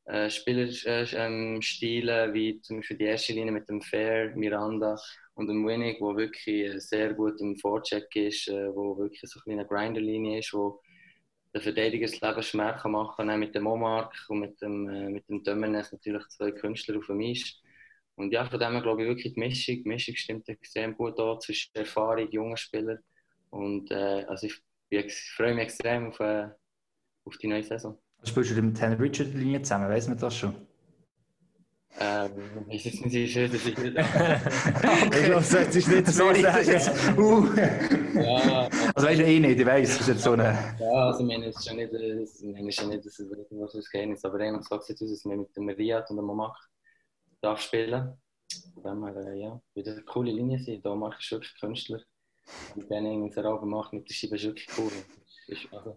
[0.05, 4.95] äh, Spielerstile, äh, wie zum Beispiel die erste Linie mit dem Fair, Miranda
[5.36, 9.65] und dem Winnig, wo wirklich sehr gut im Vorcheck ist, äh, wo wirklich so eine
[9.65, 10.81] Grinderlinie ist, wo
[11.57, 15.27] der Verteidiger das Leben schwer machen kann, mit dem Omark und mit dem, äh, mit
[15.27, 17.61] dem Dömenes natürlich zwei Künstler auf dem Eis.
[18.15, 21.19] Und ja, von dem her glaube ich wirklich die Mischung, die Mischung stimmt extrem gut
[21.19, 22.99] an zwischen Erfahrung, jungen Spielern
[23.49, 24.59] und äh, also ich,
[24.89, 26.47] ich, freue mich extrem auf, äh,
[27.25, 27.97] auf die neue Saison.
[28.23, 30.55] Spielst du mit Henry Richard Linie zusammen, weiß man das schon?
[31.99, 32.31] Ähm,
[32.69, 33.97] ich weiß nicht, schön, dass ich nicht.
[33.97, 34.39] okay.
[35.05, 37.17] Ich glaube, das ist nicht so sagen.
[37.17, 37.47] Uh.
[38.19, 40.75] ja, also weißt du eh nicht, ich weiß, das ist jetzt so eine.
[40.80, 43.74] Ja, also ich meine, es ist schon nicht, es ist schon nicht dass es was
[43.74, 46.60] das Geheimnis aber eigentlich sagt es aus, dass wir mit dem Riyad und dem Momach
[47.39, 48.18] darf spielen.
[48.82, 50.84] Wenn wir, äh, ja, wieder eine coole Linie sind.
[50.84, 52.01] Da mache ich wirklich Künstler.
[52.75, 54.92] Und dann irgendwie so Raben macht mit der Scheibe ist wirklich cool.
[55.48, 55.92] Ist, also,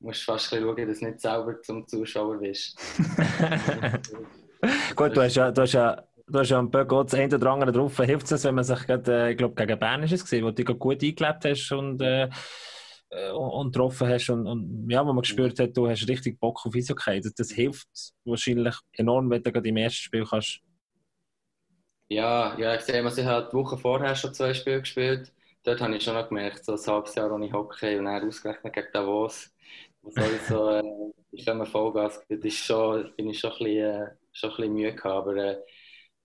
[0.00, 2.76] du musst fast schauen, dass du nicht selber zum Zuschauer bist.
[4.96, 7.72] Gut, du hast ja, du hast ja, du hast ja ein paar das eine oder
[7.72, 7.96] drauf.
[7.98, 10.50] Hilft es, wenn man sich gerade, äh, ich glaube, gegen Bern ist es gesehen, wo
[10.50, 12.28] du gut eingelebt hast und, äh,
[13.10, 16.64] äh, und getroffen hast und, und, ja, wo man gespürt hat, du hast richtig Bock
[16.64, 17.20] auf Eishockey.
[17.20, 17.88] Das, das hilft
[18.24, 20.60] wahrscheinlich enorm, wenn du gerade im ersten Spiel kannst.
[22.08, 25.32] Ja, ja, ich sehe, ich habe die Woche vorher schon zwei Spiele gespielt.
[25.62, 28.72] Dort habe ich schon noch gemerkt, so ein halbes Jahr ohne Hockey und dann ausgerechnet
[28.72, 29.50] gegen Davos.
[30.48, 30.82] So, äh,
[31.32, 34.72] ich komme Vollgas, das ist schon, bin ich schon ein bisschen, äh, schon ein bisschen
[34.72, 35.58] Mühe gehabt, aber äh,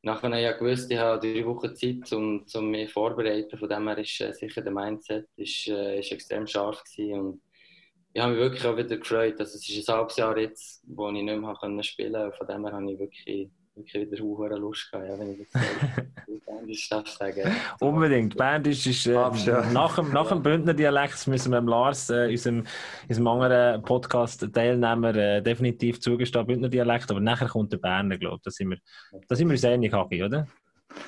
[0.06, 3.58] nachher ja gewusst, ich habe drei Wochen Zeit, um, um mich vorzubereiten.
[3.58, 7.42] Von dem her ist äh, sicher der Mindset ist, äh, ist extrem scharf gewesen und
[8.14, 9.40] ich habe mich wirklich auch wieder gefreut.
[9.40, 12.38] Also, es ist ein halbes Jahr jetzt, wo ich nicht mehr spielen konnte.
[12.38, 15.62] Von dem her habe ich wirklich wirklich wieder hohe Lust gehabt, ja, wenn ich das
[16.46, 17.56] Bandisch darf sagen.
[17.80, 18.38] Unbedingt.
[18.38, 22.66] Bandisch ist äh, nach, dem, nach dem Bündner Dialekt müssen wir Lars, äh, unserem,
[23.08, 28.44] unserem anderen Podcast-Teilnehmer, äh, definitiv zugestehen, Bündner Dialekt, aber nachher kommt der Berner, glaube ich.
[28.44, 28.78] Da sind wir,
[29.28, 30.48] da sind wir uns einig, Hagi, oder?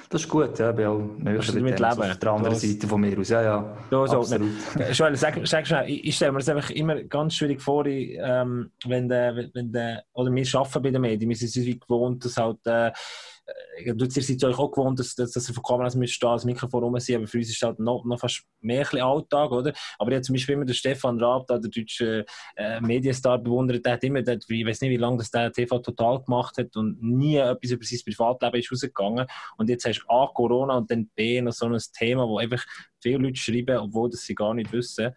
[0.10, 1.84] Das ist gut, ja, ich bin auch näher mit Leben.
[1.84, 3.30] auf der anderen Seite von mir aus.
[3.30, 4.52] Ja, ja, so, absolut.
[4.94, 8.72] Joel, sag, sag schnell, ich, ich stelle mir das einfach immer ganz schwierig vor, ähm,
[8.86, 12.38] wenn, der, wenn der, oder wir arbeiten bei den Medien, wir sind es gewohnt, dass
[12.38, 12.92] halt äh,
[13.78, 16.46] äh, du seid euch auch gewohnt, dass, dass, dass ihr vor Kameras müsst da das
[16.46, 19.74] Mikrofon rum sein, aber für uns ist es halt noch, noch fast mehr Alltag, oder?
[19.98, 24.04] Aber habe zum Beispiel immer den Stefan Raab, der deutsche äh, Medienstar, bewundert, der hat
[24.04, 27.38] immer, der, ich weiß nicht, wie lange das der TV total gemacht hat und nie
[27.38, 29.28] etwas über sein Privatleben ist rausgegangen.
[29.58, 32.64] Und jetzt hast du A, Corona und dann B, noch so ein Thema, wo einfach
[33.02, 35.14] viele Leute schreiben, obwohl das sie gar nicht wissen.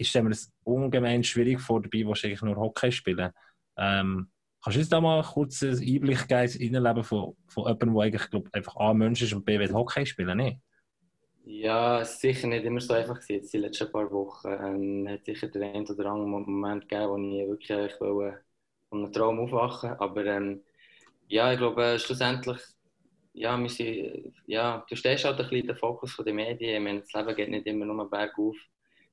[0.00, 3.30] Stelle mir das ungemein schwierig vor, dabei du eigentlich nur Hockey spielen.
[3.78, 4.28] Ähm,
[4.66, 8.02] Kannst du uns da mal kurz einen Einblick geben in Leben von, von jemandem, der
[8.02, 10.58] eigentlich glaub, einfach A, Mensch ist und B, will Hockey spielen nicht?
[11.44, 14.48] Ja, sicher nicht immer so einfach gewesen, jetzt die letzten paar Wochen.
[14.48, 18.40] Ähm, hat sicher den einen oder anderen Moment gegeben, wo ich wirklich wollte,
[18.88, 20.64] von einem Traum aufwachen Aber ähm,
[21.28, 22.58] ja, ich glaube, schlussendlich,
[23.34, 26.74] ja, wir sind, ja, du stehst halt ein bisschen den Fokus der Medien.
[26.74, 28.56] Ich meine, das Leben geht nicht immer nur bergauf.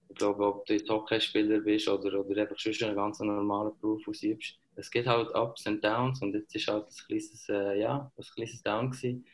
[0.10, 4.58] Ich glaube, ob du Hockeyspieler bist oder, oder einfach schon einen ganz normalen Beruf ausübst,
[4.76, 8.24] es geht halt Ups und Downs und jetzt ist halt ein kleines, äh, ja, ein
[8.36, 9.26] kleines Down gewesen.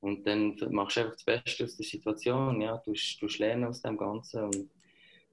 [0.00, 3.82] Und dann machst du einfach das Beste aus der Situation, ja, du, du lernen aus
[3.82, 4.70] dem Ganzen und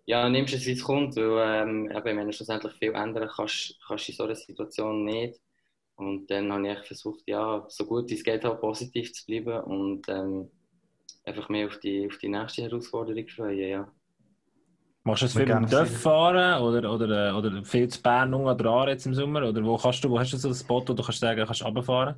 [0.05, 3.77] ja, nimmst es, wie es kommt, weil ähm, eben, wenn du schlussendlich viel ändern kannst,
[3.87, 5.39] kannst du in so einer Situation nicht.
[5.95, 10.07] Und dann habe ich versucht, ja, so gut es geht, halt positiv zu bleiben und
[10.09, 10.51] ähm,
[11.25, 13.93] einfach mehr auf die, auf die nächste Herausforderung freuen, ja.
[15.09, 17.87] Machst du das Wir viel mit dem gerne Dörf fahren oder, oder, äh, oder viel
[17.87, 19.47] zu Bern unten dran jetzt im Sommer?
[19.49, 21.65] Oder wo, kannst du, wo hast du so ein Spot, wo du kannst sagen, kannst
[21.65, 22.15] runterfahren?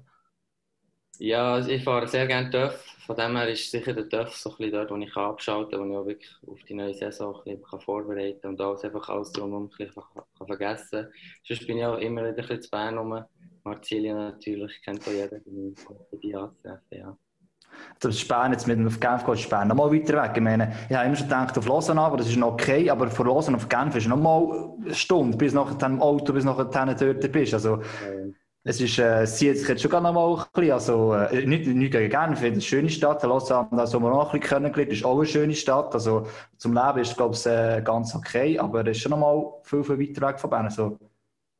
[1.19, 2.73] Ja, also ich fahre sehr gerne TÜV.
[3.05, 5.89] Von dem her ist sicher der TÜV so ein bisschen dort, wo ich abschalten kann,
[5.89, 9.07] wo ich auch wirklich auf die neue Saison ein bisschen vorbereiten kann und alles einfach
[9.07, 11.13] alles drumherum ein bisschen kann, vergessen kann.
[11.47, 13.23] Sonst bin ich auch immer wieder ein bisschen zu Bern rum.
[13.63, 17.17] Marzilien natürlich, kennt auch jeder, bin ich bei die anzutreffen, ja.
[17.99, 20.31] Das ist Bern jetzt mit dem auf Genf geht, ist Bern noch weiter weg.
[20.35, 23.09] Ich meine, ich habe immer schon gedacht auf Lausanne, aber das ist noch okay, aber
[23.09, 26.65] von Lausanne auf Genf ist noch mal eine Stunde, bis nachher dem Auto, bis nachher
[26.65, 27.53] dort bist.
[27.53, 31.45] Also, Ähm, es ist, äh, zieht sich jetzt schon noch mal ein bisschen, also, äh,
[31.47, 34.57] nicht, nicht gegen Genf, es eine schöne Stadt, Lausanne, da haben wir noch ein bisschen
[34.57, 38.59] kennengelernt, ist auch eine schöne Stadt, also, zum Leben ist, glaube ich, äh, ganz okay,
[38.59, 40.65] aber es ist schon noch mal viel, viel weiter weg von Bern.
[40.65, 40.99] Also,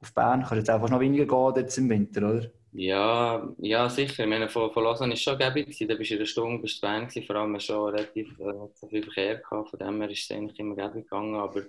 [0.02, 2.52] auf Bern kannst du jetzt einfach noch weniger gehen jetzt im Winter, oder?
[2.74, 4.24] Ja, ja, sicher.
[4.24, 5.78] Ich meine, von, von Lausanne war es schon gäbig.
[5.88, 7.24] Da bist du in einer Stunde bist du gewesen.
[7.26, 9.70] Vor allem schon relativ äh, viel Verkehr gehabt.
[9.72, 11.36] Von dem her ist es eigentlich immer gäbig gegangen.
[11.36, 11.64] Aber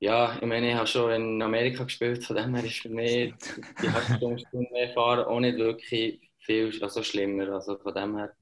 [0.00, 2.24] ja, ich meine, ich habe schon in Amerika gespielt.
[2.24, 3.34] Von dem her ist für mich
[3.82, 7.48] die halbe Stunde, mehr fahren auch nicht wirklich viel also schlimmer.
[7.54, 8.34] Also von dem her,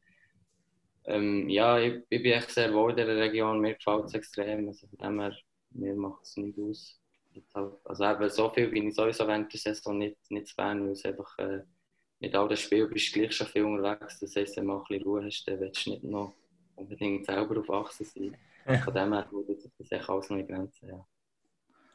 [1.04, 3.60] ähm, ja, ich, ich bin echt sehr wohl in dieser Region.
[3.60, 4.68] Mir gefällt es extrem.
[4.68, 5.36] Also von dem her,
[5.70, 6.99] mir macht es nicht aus.
[7.84, 10.92] Also eben so viel bin ich sowieso während der Saison nicht, nicht zu Bern, weil
[10.92, 11.62] es einfach äh,
[12.20, 14.20] mit all den Spielen bist du gleich schon viel unterwegs.
[14.20, 16.34] Das heisst, wenn du mal ein bisschen Ruhe hast, dann willst du nicht noch
[16.76, 18.36] unbedingt selber auf Achsen sein.
[18.84, 20.88] Von dem her würde sich das echt alles noch in Grenzen.
[20.88, 21.06] Ja.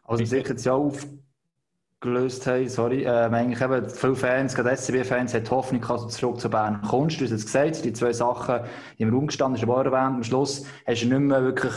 [0.03, 5.31] Also wir sich jetzt ja aufgelöst haben, sorry, ähm, eigentlich eben viele Fans, gerade SCB-Fans,
[5.31, 7.19] die Hoffnung, dass du zurück zu Bern kommst.
[7.19, 8.67] Du hast jetzt gesagt, die zwei Sachen
[8.97, 11.73] im Raum gestanden, ist aber auch erwähnt, am Schluss hast du nicht mehr wirklich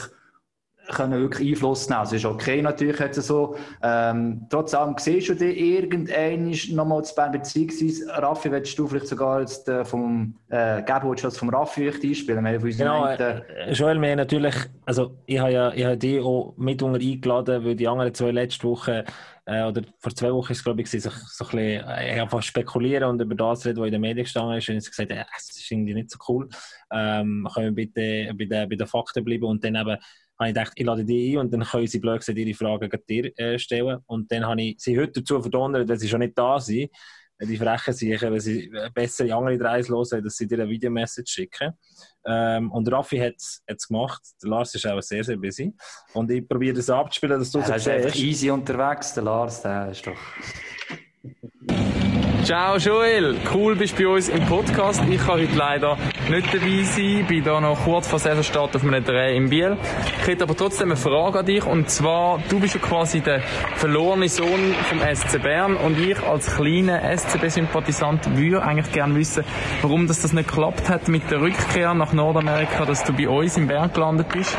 [0.88, 2.00] können wirklich Einfluss nehmen.
[2.00, 3.56] Also ist okay natürlich jetzt so.
[3.82, 9.08] Ähm, trotz allem siehst du dich irgendwann nochmal zu Bern, beziehungsweise Raffi, willst du vielleicht
[9.08, 12.44] sogar jetzt äh, vom äh, Gabo, willst du das vom Raffi vielleicht einspielen?
[12.44, 14.54] Wir haben Genau, unseren äh, Joel, wir natürlich,
[14.86, 18.66] also ich habe ja ich habe dich auch mit eingeladen, weil die anderen zwei letzte
[18.66, 19.04] Woche
[19.48, 21.16] äh, oder vor zwei Wochen ist es glaube ich, sich so ein
[21.50, 24.68] bisschen äh, einfach spekulieren und über das reden, was in den Medien gestanden ist.
[24.68, 26.48] Und sie gesagt, äh, es ist irgendwie nicht so cool.
[26.92, 29.96] Ähm, können wir bitte bei den, bei den Fakten bleiben und dann eben
[30.38, 32.90] habe ich gedacht, ich lade die ein und dann können sie blöd gesagt ihre Fragen
[33.08, 33.98] dir äh, stellen.
[34.06, 36.90] Und dann habe ich sie heute dazu verdonnert, weil sie schon nicht da sind,
[37.40, 41.30] die frechen sich, wenn sie besser in andere Dreis hören, dass sie dir eine Videomessage
[41.30, 41.72] schicken.
[42.26, 44.20] Ähm, und Raffi hat es gemacht.
[44.42, 45.72] Der Lars ist auch sehr, sehr busy.
[46.14, 48.24] Und ich probiere das abzuspielen, dass du Er es ist einfach siehst.
[48.24, 50.16] easy unterwegs, der Lars, der ist doch...
[52.44, 55.02] Ciao Joel, cool bist du bei uns im Podcast.
[55.10, 55.98] Ich kann heute leider
[56.30, 59.76] nicht dabei sein, bin da noch kurz vor Saisonstart auf einem Dreh in Biel.
[60.22, 63.40] Ich hätte aber trotzdem eine Frage an dich und zwar, du bist ja quasi der
[63.76, 69.44] verlorene Sohn vom SC Bern und ich als kleiner SCB-Sympathisant würde eigentlich gerne wissen,
[69.82, 73.56] warum das, das nicht geklappt hat mit der Rückkehr nach Nordamerika, dass du bei uns
[73.56, 74.56] in Bern gelandet bist,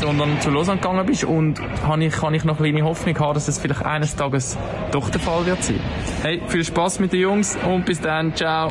[0.00, 3.34] sondern zu Lausanne gegangen bist und kann ich, kann ich noch eine kleine Hoffnung haben,
[3.34, 4.56] dass das vielleicht eines Tages
[4.90, 5.80] doch der Fall wird sein.
[6.22, 8.70] Hey, viel Spaß mit den Jungs und bis dann, ciao.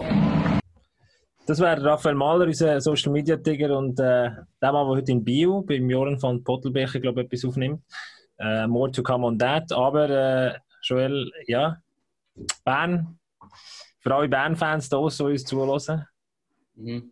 [1.45, 4.29] Das wäre Raphael Mahler, unser Social Media Tiger und äh,
[4.61, 7.83] der Mann, der heute in Bio beim Joran van Pottelbecher, glaube ich, etwas aufnimmt.
[8.37, 9.71] Äh, more to come on that.
[9.71, 11.77] Aber äh, Joel, ja,
[12.63, 13.17] Bern,
[13.99, 16.05] für alle Bern-Fans da, so uns zuhören.
[16.75, 17.11] Mhm.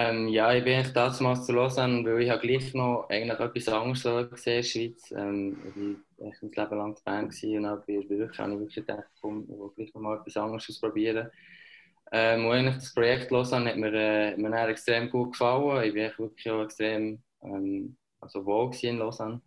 [0.00, 4.30] Ähm, ja, ich bin eigentlich damals zu Lausanne, weil ich gleich noch eigentlich etwas anderes
[4.30, 5.10] gesehen in der Schweiz.
[5.10, 5.56] Ähm,
[6.18, 8.02] ich war ein Leben lang gewesen und auch bei der
[8.38, 11.28] habe ich wirklich gedacht, komm, ich will gleich noch mal etwas anderes ausprobieren.
[12.12, 15.84] Ähm, und eigentlich das Projekt Lausanne hat mir, äh, mir extrem gut gefallen.
[15.88, 19.40] Ich echt wirklich auch extrem ähm, also wohl in Lausanne.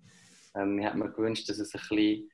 [0.55, 2.30] Ähm, ich hätte mir gewünscht, dass es ein bisschen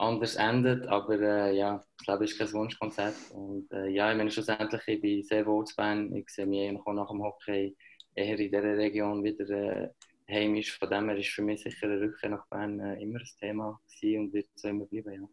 [0.00, 3.14] anders endet, aber äh, ja, das Leben ist kein Wunschkonzert.
[3.32, 6.14] Und äh, ja, ich meine schlussendlich, ich bin sehr wohl zu Bern.
[6.14, 7.76] Ich sehe mich auch nach dem Hockey
[8.14, 9.88] eher in dieser Region wieder äh,
[10.30, 10.78] heimisch.
[10.78, 13.78] Von dem her ist für mich sicher eine Rückkehr nach Bern äh, immer ein Thema
[13.88, 15.28] gewesen und wird so immer bleiben, ja.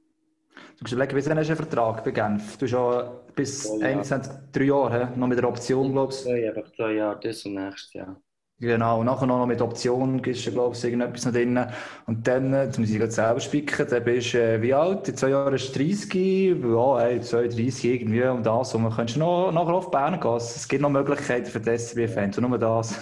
[0.57, 2.57] Du musst überlegen, bis wann hast du einen Vertrag bei Genf?
[2.57, 3.87] Du hast ja bis Oh, ja.
[3.87, 6.29] 21, drei Jahre, noch mit der Option, glaubst du?
[6.29, 8.21] Zwei, einfach zwei Jahre, das und nächstes Jahr.
[8.59, 11.59] Genau, und nachher noch mit Option ist, glaube ich, irgendetwas noch drin.
[12.07, 15.07] Und dann, äh, jetzt muss ich gerade selber spicken, dann bist du äh, wie alt?
[15.07, 18.73] In zwei Jahren ist 30, ja, hey, 32 irgendwie um das.
[18.73, 20.35] Und man könntest noch, nachher auf Bern gehen.
[20.37, 22.95] Es gibt noch Möglichkeiten für die SCB-Fans, und nur das.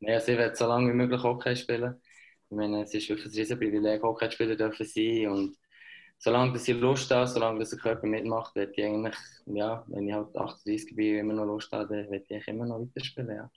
[0.00, 2.00] Nein, also ich werde so lange wie möglich Hockey spielen.
[2.50, 5.28] Ich meine, es ist wirklich ein riesen Privileg, Hockey spielen dürfen sein.
[5.28, 5.56] Und
[6.18, 10.08] solange dass ich Lust habe, solange dass der Körper mitmacht, werde ich eigentlich, ja, wenn
[10.08, 13.50] ich halt 38 bin, immer noch Lust habe, werde ich immer noch weiterspielen, ja.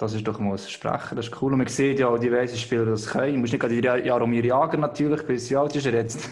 [0.00, 1.52] Das ist doch mal ein Versprechen, das ist cool.
[1.52, 3.34] Und man sieht ja auch diverse Spieler, die das können.
[3.34, 6.26] Du musst nicht gerade Ja- Jaromir Jager natürlich, bis wie alt ist er jetzt?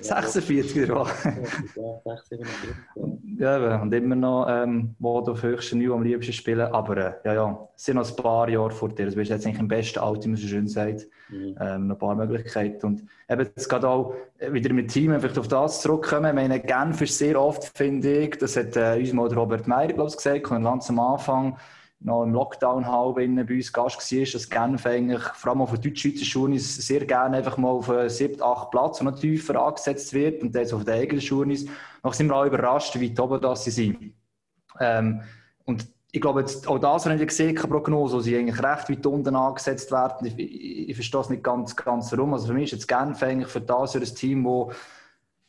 [0.00, 1.24] 46 oder was?
[1.24, 2.70] Ja, 6, 47.
[3.38, 3.82] Ja, eben.
[3.82, 6.60] und immer noch, ähm, wo du auf höchstem Niveau am liebsten spielen.
[6.60, 9.06] Aber äh, ja, ja, es sind noch ein paar Jahre vor dir.
[9.10, 11.08] Du bist jetzt eigentlich im besten Alter, wie man so schön sagt.
[11.28, 11.56] Mhm.
[11.60, 12.86] Ähm, noch ein paar Möglichkeiten.
[12.86, 16.26] Und eben, jetzt geht auch äh, wieder mit Team vielleicht auf das zurückkommen.
[16.26, 19.88] Ich meine, Genf ist sehr oft, finde ich, das hat äh, uns mal Robert Meyer,
[19.92, 21.56] glaube ich, gesagt, ganz am Anfang,
[22.04, 25.78] noch im Lockdown halb bei uns Gast war, dass Genf eigentlich, vor allem auf der
[25.78, 28.70] deutsch-schweizer Schunis, sehr gerne einfach mal auf einen 7., 8.
[28.70, 31.66] Platz und noch tiefer angesetzt wird und dann auf den eigenen Schunis.
[32.02, 34.14] Noch sind wir auch überrascht, wie oben das sie sind.
[34.80, 35.22] Ähm,
[35.64, 39.06] und ich glaube, jetzt, auch das habe ich gesehen, keine Prognose, sie eigentlich recht weit
[39.06, 40.26] unten angesetzt werden.
[40.26, 42.34] Ich, ich, ich verstehe es nicht ganz, ganz warum.
[42.34, 44.76] Also für mich ist jetzt Genf eigentlich für das ein Team, das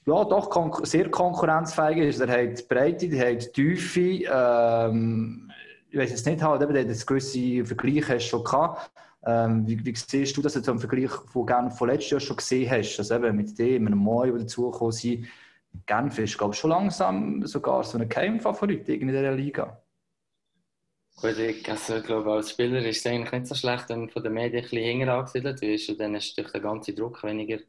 [0.05, 2.19] ja, doch konkur sehr konkurrenzfähig ist.
[2.19, 4.25] Er hat Breite, er hat Tiefe.
[4.29, 5.49] Ähm,
[5.93, 8.91] ich weiß jetzt nicht, halt, eben, das gewisse Vergleich hast schon gehabt.
[9.27, 12.37] Ähm, wie, wie siehst du das jetzt im Vergleich von Genf von letztes Jahr schon
[12.37, 12.97] gesehen hast?
[12.97, 15.27] Also eben mit dem, mit einem Moi, der dazugekommen sind.
[15.85, 19.83] Genf ist, glaube ich, schon langsam sogar so ein Keimfavorit in dieser Liga.
[21.21, 24.23] Gut, ich, also, glaube, als Spieler ist es eigentlich nicht so schlecht, wenn man von
[24.23, 27.59] den Medien ein bisschen hinger angesiedelt ist und dann ist durch der ganze Druck weniger.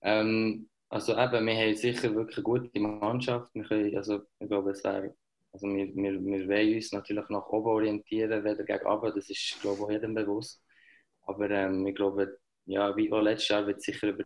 [0.00, 3.52] Ähm, also eben, wir haben sicher wirklich eine gute Mannschaft.
[3.52, 5.16] Wir können, also, ich glaube, es wäre,
[5.54, 9.58] also wir, wir, wir wollen uns natürlich nach oben orientieren, weder gegen oben, das ist,
[9.62, 10.62] glaube ich, jedem bewusst.
[11.22, 14.24] Aber ähm, ich glaube, ja, wie auch letztes Jahr wird es sicher über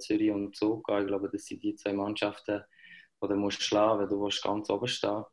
[0.00, 1.02] Zürich und Zug gehen.
[1.02, 2.62] Ich glaube, das sind die zwei Mannschaften,
[3.22, 5.24] die du musst schlagen, wenn du ganz oben stehen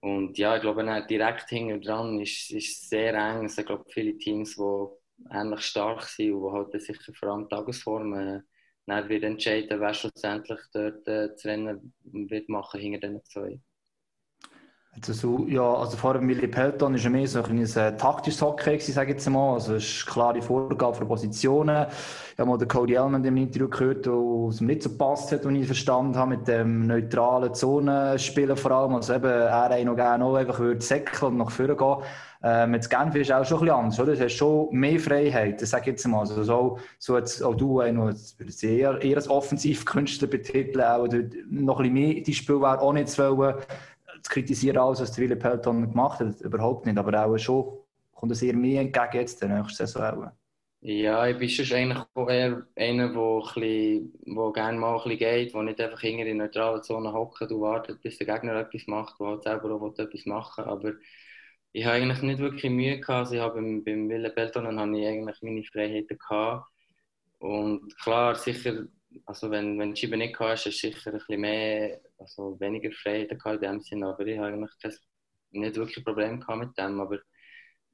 [0.00, 3.46] Und ja, ich glaube, direkt hinten dran ist es sehr eng.
[3.46, 7.48] Es sind, glaube viele Teams, die ähnlich stark sind und die halt sicher vor allem
[7.50, 8.42] Tagesform äh,
[8.86, 13.60] entscheiden, wer schlussendlich dort äh, das Rennen wird machen hinter den zwei.
[14.96, 18.78] Also, ja, also vor dem Willi Pelton er mehr so ein, ein äh, taktisches Hockey,
[18.78, 19.54] sage ich jetzt mal.
[19.54, 21.86] Also, es ist klare Vorgabe für Positionen.
[22.32, 25.32] Ich habe mal den Cody Elman im Interview gehört, wo es mir nicht so gepasst
[25.32, 28.94] hat, und ich verstanden habe, mit dem neutralen Zonenspielen vor allem.
[28.94, 31.96] Also, eben, er noch gerne auch einfach würde säckeln und nach vorne gehen.
[32.44, 34.14] Äh, mit Genf ist auch schon ein bisschen anders, oder?
[34.14, 36.20] Du hast schon mehr Freiheit, das sage ich jetzt mal.
[36.20, 37.92] Also, so, so jetzt auch du, äh,
[38.62, 41.08] eher, eher als Offensivkünstler betiteln, auch
[41.50, 43.56] noch ein bisschen mehr die Spielwelt auch nicht zu wollen
[44.24, 46.98] zu kritisieren, alles, was Wille Pelton gemacht hat, überhaupt nicht.
[46.98, 47.78] Aber auch schon
[48.12, 50.30] kommt es eher mehr entgegen jetzt der nächsten Saison.
[50.80, 55.80] Ja, ich bin schon eigentlich eher einer, der gerne mal ein bisschen geht, der nicht
[55.80, 59.72] einfach in der neutralen Zone hockt und wartet, bis der Gegner etwas macht, der selber
[59.72, 60.70] auch etwas machen will.
[60.70, 60.92] Aber
[61.72, 63.26] ich habe eigentlich nicht wirklich Mühe gehabt.
[63.26, 66.70] Also ich habe beim, beim Wille Peltonen habe ich eigentlich meine Freiheiten gehabt.
[67.38, 68.84] Und klar, sicher
[69.26, 72.90] also wenn, wenn du Schiebe nicht hast, hast du sicher ein bisschen mehr, also weniger
[72.92, 74.98] Freiheit in dem Sinne, aber ich habe eigentlich
[75.50, 77.18] nicht wirklich ein Problem mit dem, aber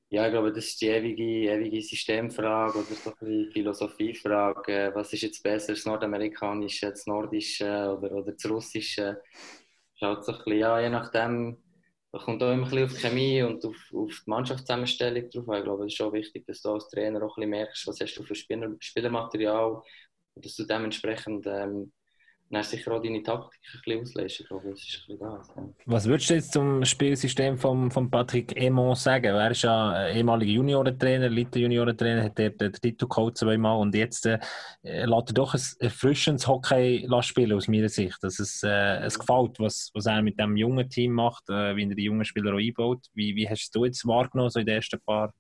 [0.09, 5.23] ja, ich glaube, das ist die ewige, ewige Systemfrage oder so die Philosophiefrage, was ist
[5.23, 9.23] jetzt besser, das Nordamerikanische, das Nordische oder, oder das Russische,
[9.95, 11.59] schaut so ein bisschen, ja, je nachdem,
[12.13, 15.57] da kommt auch immer ein bisschen auf die Chemie und auf, auf die Mannschaftszusammenstellung drauf.
[15.57, 18.01] Ich glaube, es ist schon wichtig, dass du als Trainer auch ein bisschen merkst, was
[18.01, 19.81] hast du für Spieler, Spielermaterial,
[20.35, 21.93] dass du dementsprechend ähm,
[22.51, 24.43] dann sicher auch deine Taktik ein bisschen auslesen.
[24.43, 25.49] Ich glaube, das ist ein das.
[25.57, 25.69] Ja.
[25.87, 29.27] Was würdest du jetzt zum Spielsystem von, von Patrick Emon sagen?
[29.27, 34.39] Er ist ja ehemaliger Juniorentrainer, Elite-Juniorentrainer, hat er den Titel geholt zweimal und jetzt äh,
[34.83, 38.19] lässt er doch ein erfrischendes Hockey spielen, aus meiner Sicht.
[38.23, 41.89] Dass es, äh, es gefällt, was, was er mit dem jungen Team macht, äh, wie
[41.89, 43.07] er die jungen Spieler auch einbaut.
[43.15, 45.33] Wie, wie hast du jetzt wahrgenommen, so in den ersten paar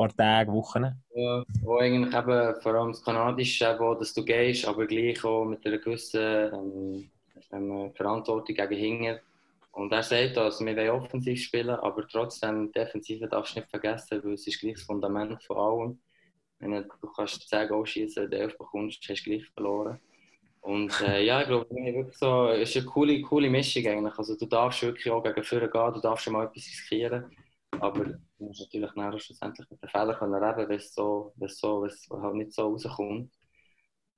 [0.00, 0.84] paar Tage, Wochen?
[1.14, 5.44] Ja, wo eigentlich eben vor allem das Kanadische, eben, dass du gehst, aber gleich auch
[5.44, 7.10] mit einer gewissen ähm,
[7.52, 9.18] ähm, Verantwortung gegen Hinger.
[9.72, 14.20] Und er sagt, also, wir wollen offensiv spielen, aber trotzdem, Defensive darfst du nicht vergessen,
[14.24, 15.98] weil es ist gleich das Fundament von allem.
[16.58, 19.98] Wenn du kannst 10 Goals schießen, und 11 bekommst, hast du gleich verloren.
[20.62, 21.66] Und äh, ja, ich glaube,
[22.10, 24.18] es ist eine coole, coole Mischung eigentlich.
[24.18, 27.24] Also du darfst wirklich auch gegen Führer gehen, du darfst schon mal etwas riskieren.
[27.78, 31.48] Aber du musst natürlich nachher schlussendlich mit den Fehlern können leben, wenn es so, wenn
[31.48, 33.32] so, wenn es halt nicht so rauskommt.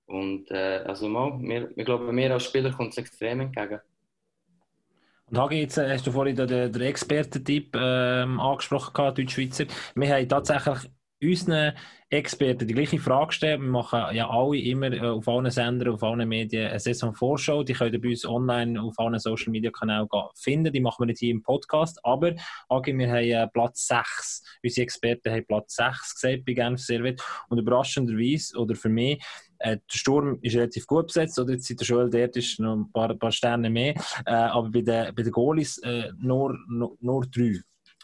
[0.06, 3.80] Und äh, also mal, wir, wir glauben, mir als Spieler kommt es extrem entgegen.
[5.26, 9.64] Und Hagi, jetzt äh, hast du vorhin den, den Experten-Tipp ähm, angesprochen, Deutschschweizer.
[9.94, 10.90] Wir haben tatsächlich
[11.22, 11.72] unseren
[12.10, 13.62] Experten die gleiche Frage stellen.
[13.62, 17.62] Wir machen ja alle immer äh, auf allen Sendern, auf allen Medien eine Saisonvorschau.
[17.62, 20.72] Die könnt ihr bei uns online auf allen Social Media Kanälen finden.
[20.72, 21.98] Die machen wir nicht hier im Podcast.
[22.04, 22.34] Aber,
[22.68, 24.42] Agi, wir haben äh, Platz 6.
[24.62, 27.22] Unsere Experten haben Platz 6 gesagt bei Genf Servet.
[27.48, 29.24] Und überraschenderweise, oder für mich,
[29.58, 32.92] äh, der Sturm ist relativ gut besetzt, oder jetzt der Joel dort ist noch ein
[32.92, 33.94] paar, paar Sterne mehr.
[34.26, 35.80] Aber bei den, bei den Goalies
[36.18, 37.62] nur, nur, nur drei.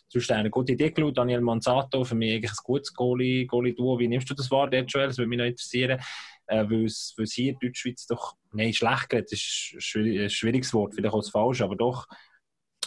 [0.09, 1.19] Sonst eine gute Idee geschaut.
[1.19, 3.47] Daniel Manzato, für mich eigentlich ein gutes Goalie-Duo.
[3.47, 5.09] Goalie Wie nimmst du das wahr, der Joel?
[5.09, 6.01] Das würde mich noch interessieren.
[6.47, 10.95] Äh, weil, es, hier in Deutschschweiz doch, nein, schlecht geht, das ist ein schwieriges Wort,
[10.95, 12.07] vielleicht auch falsch, aber doch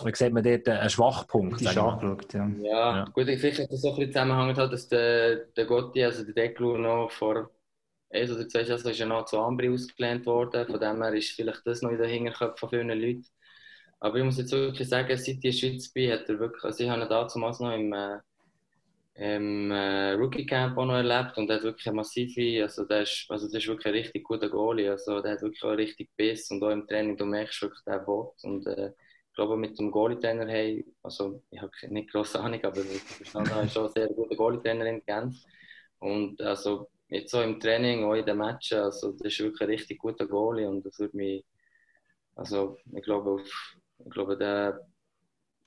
[0.04, 1.60] wie sieht man dort einen Schwachpunkt?
[1.60, 2.50] Die ist angeschaut, ja.
[2.62, 3.04] Ja, Ja.
[3.06, 6.34] gut, vielleicht hat das so ein bisschen zusammenhängt, halt, dass der, der Gotti, also der
[6.34, 7.52] Declu, noch vor
[8.10, 10.66] eins oder zwei Jahren ist er noch zu Ambri ausgelehnt worden.
[10.68, 13.26] Von dem her ist vielleicht das noch in den Hinterköpfen von vielen Leuten.
[14.02, 16.64] Aber ich muss jetzt wirklich sagen, seit ich in der Schweiz bin, hat er wirklich,
[16.64, 18.18] also ich habe ihn damals noch im, äh,
[19.14, 23.04] im äh, Rookie Camp auch noch erlebt und er hat wirklich eine massive, also der
[23.04, 26.10] ist, also der ist wirklich ein richtig guter Goalie, also der hat wirklich auch richtig
[26.18, 29.78] Biss und auch im Training, du merkst wirklich, der will und äh, ich glaube mit
[29.78, 34.08] dem Goalie-Trainer, hey, also ich habe nicht grosse Ahnung, aber ich habe, schon ein sehr
[34.08, 35.38] guter Goalie-Trainer in Genf
[36.00, 39.68] und also jetzt so im Training, auch in den Matchen, also das ist wirklich ein
[39.70, 41.46] richtig guter Goalie und das würde mich,
[42.36, 44.88] also ich glaube, auf, ich glaube, der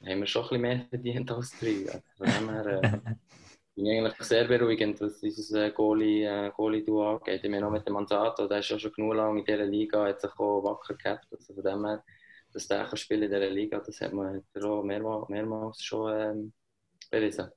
[0.07, 1.87] haben wir schon ein bisschen mehr verdient als drei.
[1.87, 2.91] Also von dem her äh,
[3.75, 7.41] bin ich eigentlich sehr beruhigend, was dieses äh, Goalie, äh, Goalie-Duo angeht.
[7.43, 10.05] Ich meine, auch mit dem Manzato, der ist ja schon genug lang in dieser Liga,
[10.07, 11.27] hat sich auch wacker gehabt.
[11.31, 12.05] Also von dem her,
[12.53, 16.53] dass der kann spielen in dieser Liga, das hat man auch mehrmals, mehrmals schon ähm,
[17.11, 17.49] bewiesen.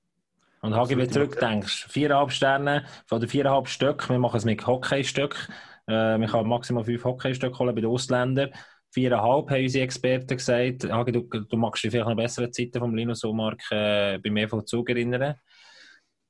[0.62, 4.66] Und Hagi, wenn du zurückdenkst, viereinhalb Sterne von den viereinhalb Stück, wir machen es mit
[4.66, 5.48] Hockeystück,
[5.88, 8.52] äh, man kann maximal fünf Hockeystück holen bei den Ausländern.
[8.98, 10.92] Viereinhalb haben unsere Experten gesagt.
[10.92, 14.64] Hagi, du, du magst dich vielleicht noch bessere Zeiten vom Linus Omark äh, beim EV
[14.64, 15.36] Zug erinnern.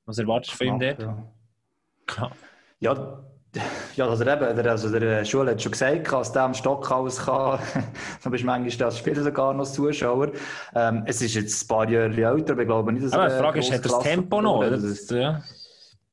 [0.05, 1.01] Was erwartest du von ihm dort?
[1.01, 2.31] Ja.
[2.81, 3.23] Ja,
[3.95, 7.59] ja also eben, der, also der Schule hat schon gesagt, als der am Stockhaus kann,
[8.23, 10.33] dann bist du manchmal als Spieler sogar noch als Zuschauer.
[10.75, 13.29] Ähm, es ist jetzt ein paar Jahre älter, aber ich glaube nicht, dass Aber er
[13.29, 14.57] die eine Frage ist, hat er das Tempo noch?
[14.57, 14.71] Oder?
[14.71, 15.41] Das, ja.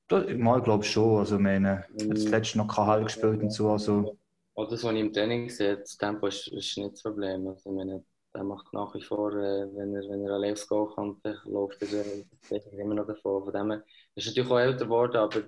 [0.07, 1.19] das, mal, ich glaube schon.
[1.19, 3.73] Also, ich meine, er hat das letzte noch KHL gespielt und so.
[3.73, 4.17] Also,
[4.55, 7.47] Auch das, was ich im Training sehe, das Tempo ist, ist nicht das Problem.
[7.49, 10.67] Also, ich meine, der macht nach wie vor, äh, wenn er, wenn er allein aufs
[10.69, 12.05] Goal kommt, läuft er
[12.51, 13.45] äh, immer noch davon.
[13.45, 15.41] Von dem her, er ist natürlich auch älter geworden, aber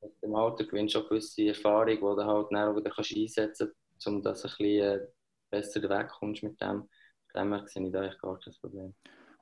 [0.00, 3.72] mit dem Alter gewinnst du auch gewisse Erfahrung, die du halt dann wieder kannst einsetzen
[3.92, 5.06] kannst, um dass du ein bisschen äh,
[5.50, 6.88] besser wegkommst mit dem.
[7.32, 8.94] Von dem her sehe ich da eigentlich gar kein Problem.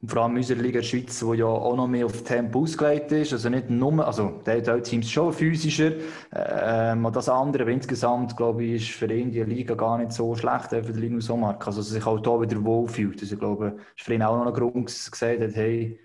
[0.03, 3.13] Und vor allem in unserer Liga Schweiz, die ja auch noch mehr auf Tempo ausgelegt
[3.13, 3.35] ist.
[3.35, 5.93] Also nicht nur, also der hat Teams schon physischer,
[6.35, 10.13] ähm, und das andere, aber insgesamt, glaube ich, ist für ihn die Liga gar nicht
[10.13, 11.67] so schlecht, für den Linus Omark.
[11.67, 13.21] Also, dass er sich auch da wieder wohlfühlt.
[13.21, 15.55] Also, ich glaube, das ist für ihn auch noch ein Grund, dass er gesagt hat,
[15.55, 16.01] hey,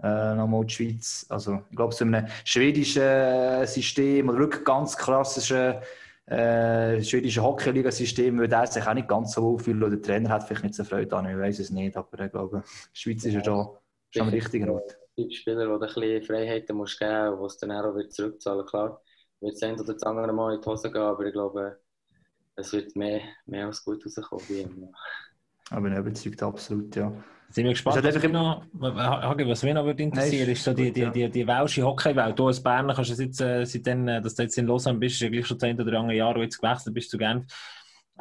[0.00, 1.26] äh, nochmal die Schweiz.
[1.28, 5.74] Also, ich glaube, so in einem schwedischen äh, System oder wirklich ganz klassischen
[6.30, 9.82] äh, schwedischen Hockeyliga-System würde er sich auch nicht ganz so wohlfühlen.
[9.82, 12.30] Oder der Trainer hat vielleicht nicht so Freude an, ich weiß es nicht, aber ich
[12.30, 12.62] glaube,
[12.94, 13.68] die Schweiz ist ja schon,
[14.10, 14.96] schon am richtigen Ort.
[15.30, 19.02] Spieler, der ein bisschen Freiheiten muss geben muss, die es dann auch wieder zurückzahlen Klar,
[19.40, 21.80] wird es ein oder das andere Mal in die Hose gehen, aber ich glaube,
[22.56, 24.94] es wird mehr, mehr als gut rauskommen.
[25.70, 27.12] Aber ich bin überzeugt, absolut, ja.
[27.52, 30.86] Sind wir gespannt, was, mich noch, was mich noch würde interessieren Nein, ist so die,
[30.86, 32.38] gut, die, die, die welsche Hockeywelt.
[32.38, 35.16] Du als Berner kannst du jetzt, äh, seitdem, äh, dass du jetzt in Lausanne bist,
[35.16, 37.44] ist ja gleich schon zehn oder andere Jahre, wo du jetzt gewechselt bist zu Genf.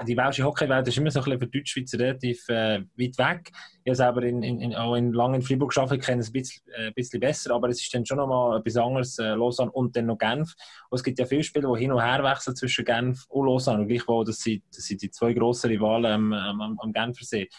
[0.08, 3.52] Die welsche Hockeywelt ist immer so ein bisschen für Deutschschweizer relativ äh, weit weg.
[3.84, 6.34] Ich habe selber in, in, in, auch in lange in Freiburg gearbeitet, kenne es ein
[6.34, 9.96] bisschen, äh, bisschen besser, aber es ist dann schon nochmal etwas anderes, äh, Lausanne und
[9.96, 10.54] dann noch Genf.
[10.90, 13.82] Und es gibt ja viele Spieler, die hin und her wechseln zwischen Genf und Lausanne.
[13.82, 17.50] Und gleichwohl, das sind, das sind die zwei grossen Rivalen am, am, am- am Genfersee.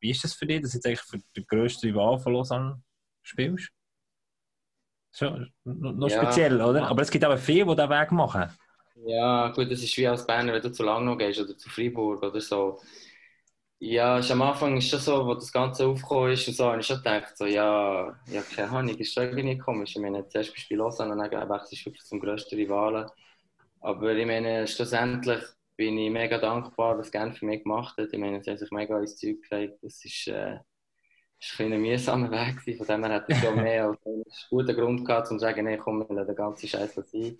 [0.00, 2.82] Wie, ist das für dich, dass du jetzt eigentlich für den grössten Rival von Lausanne
[3.22, 3.70] spielst?
[5.12, 6.10] Schon, noch noch Ja.
[6.10, 6.86] speziell, oder?
[6.88, 8.50] Aber es gibt aber viele, die diesen Weg machen.
[8.94, 12.22] Ja, gut, das ist wie als Berner, wenn du zu Langnau gehst oder zu Freiburg
[12.22, 12.78] oder so.
[13.82, 16.80] Ja, ist am Anfang ist schon so, wo das Ganze aufgekommen ist und so, habe
[16.80, 19.96] ich schon gedacht, so, ja, ja, keine Ahnung, ist schon irgendwie komisch.
[19.96, 23.08] Ich meine, zuerst bist du bei Lausanne und dann wechselst du wirklich zum grössten Rivalen.
[23.80, 25.42] Aber ich meine, schlussendlich
[25.80, 28.12] bin ich mega dankbar, was Genf für mich gemacht hat.
[28.12, 29.78] Ich meine, sie haben sich mega ins Zeug gelegt.
[29.80, 30.58] Das ist, äh,
[31.40, 32.84] ist ein, mühsamer Weg gewesen.
[32.84, 35.64] Von dem her hat er schon mehr als einen guten Grund gehabt, um zu sagen,
[35.64, 37.38] nee, komm, wir lassen den ganzen Scheiß sein.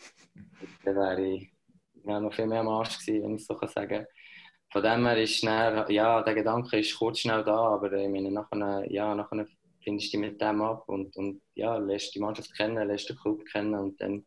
[0.87, 1.53] Dann wäre ich
[2.03, 4.07] ja, noch viel mehr am Arsch gewesen, wenn ich es so kann sagen
[4.73, 8.31] Von dem her ist schnell, ja, der Gedanke ist kurz schnell da, aber ich meine,
[8.31, 9.47] nachher, ja, nachher
[9.85, 13.19] findest du dich mit dem ab und, und ja, lässt die Mannschaft kennen, lässt den
[13.19, 14.25] Club kennen und dann,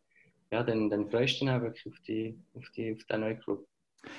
[0.52, 3.40] ja, dann, dann freust du dich auch wirklich auf, die, auf, die, auf den neuen
[3.40, 3.66] Club.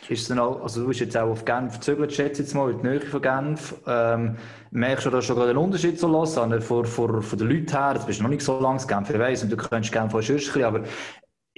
[0.07, 2.77] Ist dann auch, also du bist jetzt auch auf Genf gezögert, schätze jetzt mal, in
[2.77, 3.75] die Nähe von Genf.
[3.87, 4.37] Ähm,
[4.71, 7.93] merkst du da schon gerade einen Unterschied zu Lausanne von, von, von den Leuten her?
[7.95, 10.13] Jetzt bist du noch nicht so lange in Genf, ich weiss, und du kennst Genf
[10.13, 10.83] auch schon ein aber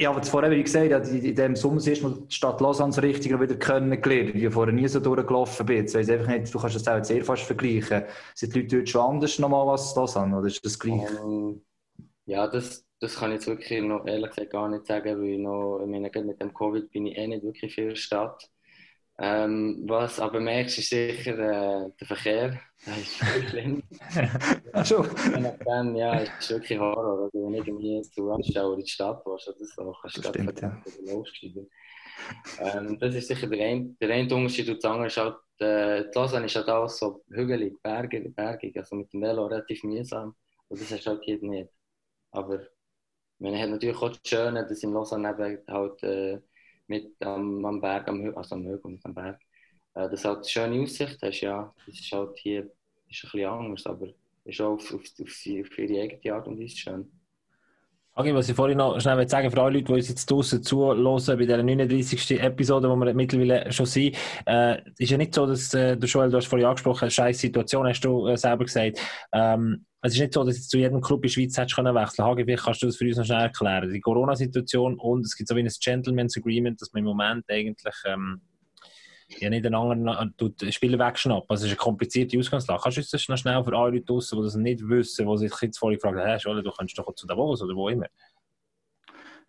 [0.05, 3.01] habe jetzt vorher, wie gesagt, ja, in dem Sommer ist mal die Stadt Lausanne so
[3.01, 5.77] richtig wieder kennengelernt, weil ich vorher nie so durchgelaufen bin.
[5.77, 8.03] Jetzt weiss einfach nicht, du kannst das auch jetzt sehr fast vergleichen.
[8.35, 11.01] Sind die Leute dort schon anders nochmal als Lausanne, oder ist das gleich?
[11.23, 11.61] Ähm,
[12.25, 15.39] ja, das, das kann ich jetzt wirklich noch ehrlich gesagt gar nicht sagen, weil ich
[15.39, 18.49] noch, ich meine, mit dem Covid bin ich eh nicht wirklich viel in der Stadt.
[19.19, 22.61] Ähm, was aber merkst, ist sicher äh, der Verkehr.
[22.85, 23.83] Das ist schlimm.
[24.73, 24.87] Ach.
[25.31, 27.23] Je nachdem, ja, ist wirklich Horror.
[27.25, 30.29] Also, wenn du irgendwie zu Randstau in die Stadt warst oder so, kannst du Das
[30.29, 30.81] stimmt, ja.
[32.57, 34.69] ähm, Das ist sicher der eine, der eine Unterschied.
[34.69, 38.75] Und das andere ist halt, äh, die Lausanne ist halt alles so hügelig, bergig, bergig,
[38.77, 40.35] also mit dem Velo relativ mühsam.
[40.67, 41.69] Und das hast du halt hier nicht.
[42.31, 42.61] Aber
[43.39, 46.39] man hat natürlich auch das Schöne, dass in Lausanne eben halt äh,
[46.87, 49.39] mit am, am Berg, am, also am Hügel, nicht am Berg,
[49.93, 51.73] äh, dass halt eine schöne Aussicht hast, ja.
[51.85, 52.61] Das ist halt hier
[53.09, 54.07] ist ein bisschen anders, aber
[54.45, 57.11] ist auch auf, auf, auf, ihre eigene Art und Weise schön.
[58.19, 61.03] Okay, was ich vorhin noch schnell sagen für alle Leute, die uns jetzt draußen zuhören,
[61.03, 62.39] bei dieser 39.
[62.41, 64.17] Episode, wo wir mittlerweile schon sind,
[64.47, 67.37] äh, ist ja nicht so, dass äh, du Joel, du hast vorhin angesprochen, eine scheiß
[67.37, 68.99] Situation, hast du äh, selber gesagt.
[69.31, 71.95] Ähm, es ist nicht so, dass du zu jedem Club in der Schweiz hättest können
[71.95, 72.25] wechseln.
[72.25, 73.91] Hagi, vielleicht kannst du das für uns noch schnell erklären.
[73.91, 77.95] Die Corona-Situation und es gibt so wie ein Gentleman's Agreement, dass man im Moment eigentlich
[78.05, 78.41] ähm,
[79.29, 81.49] ja nicht den anderen äh, Spieler wegschnappen.
[81.49, 82.81] Also es ist eine komplizierte Ausgangslage.
[82.81, 85.61] Kannst du das noch schnell für alle Leute draussen, die das nicht wissen, die sich
[85.61, 88.07] jetzt vorhin gefragt haben, hey, du kannst doch zu Davos oder wo immer.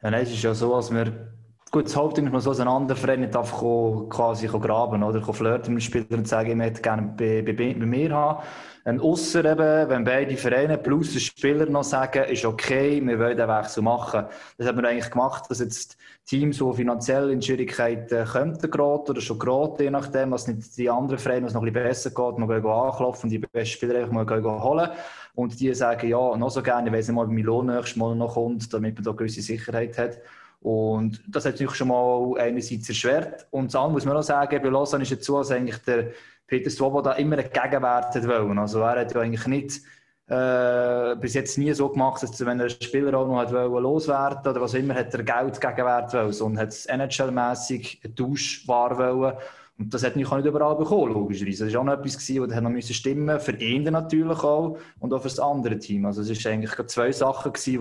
[0.03, 1.35] Ja, nein, es ist ja so, dass wir
[1.71, 3.61] gut, das Hauptding ist, man so Verein nicht einfach
[4.09, 7.75] quasi graben oder flirten mit dem Spieler und sagen, ich möchte gerne bei, bei, bei
[7.75, 8.45] mir haben.
[8.89, 13.37] Und ausser eben, wenn beide Vereine plus der Spieler noch sagen, ist okay, wir wollen
[13.37, 14.25] den Wechsel machen.
[14.57, 19.21] Das haben wir eigentlich gemacht, dass jetzt Teams, die finanziell in Schwierigkeiten könnten geraten oder
[19.21, 22.37] schon geraten, je nachdem, was nicht die anderen Vereine, was noch ein bisschen besser geht,
[22.37, 24.89] gehen anklopfen und die besten Spieler einfach mal holen.
[25.35, 27.97] Und die sagen, ja, noch so gerne, ich weiss nicht mal, wie mein Lohn nächstes
[27.97, 30.19] Mal noch kommt, damit man da gewisse Sicherheit hat.
[30.61, 33.47] Und das hat natürlich schon mal einerseits erschwert.
[33.51, 36.13] Und das andere muss man auch sagen, bei Lausanne ist jetzt so, dass eigentlich der
[36.49, 38.59] Peter Swoboda immer einen Gegenwert hat wollen.
[38.59, 39.83] Also er hat ja eigentlich nicht
[40.29, 44.51] äh, bis jetzt nie so gemacht, dass wenn ein Spieler auch noch hat wollen loswerden
[44.51, 49.35] oder was immer, hat er Geld Gegenwert wollen, sondern hat es NHL-mässig einen Tauschware wollen.
[49.79, 51.67] Und das hat nicht nicht überall bekommen, logischerweise.
[51.67, 55.23] Das war auch noch etwas, gewesen, hat noch stimmen für ihn natürlich auch und auch
[55.23, 56.05] für das andere Team.
[56.05, 57.79] Also es waren eigentlich zwei Sachen, die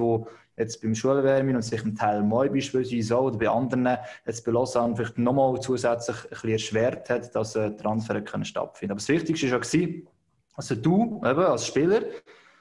[0.58, 4.51] jetzt beim Schulwärmen und sich im Teil Moi beispielsweise auch, oder bei anderen jetzt bei
[4.51, 9.08] Lausanne vielleicht nochmal zusätzlich ein bisschen erschwert hat, dass ein Transfer können stattfinden Aber das
[9.08, 9.88] Wichtigste war ja,
[10.55, 12.01] also du eben als Spieler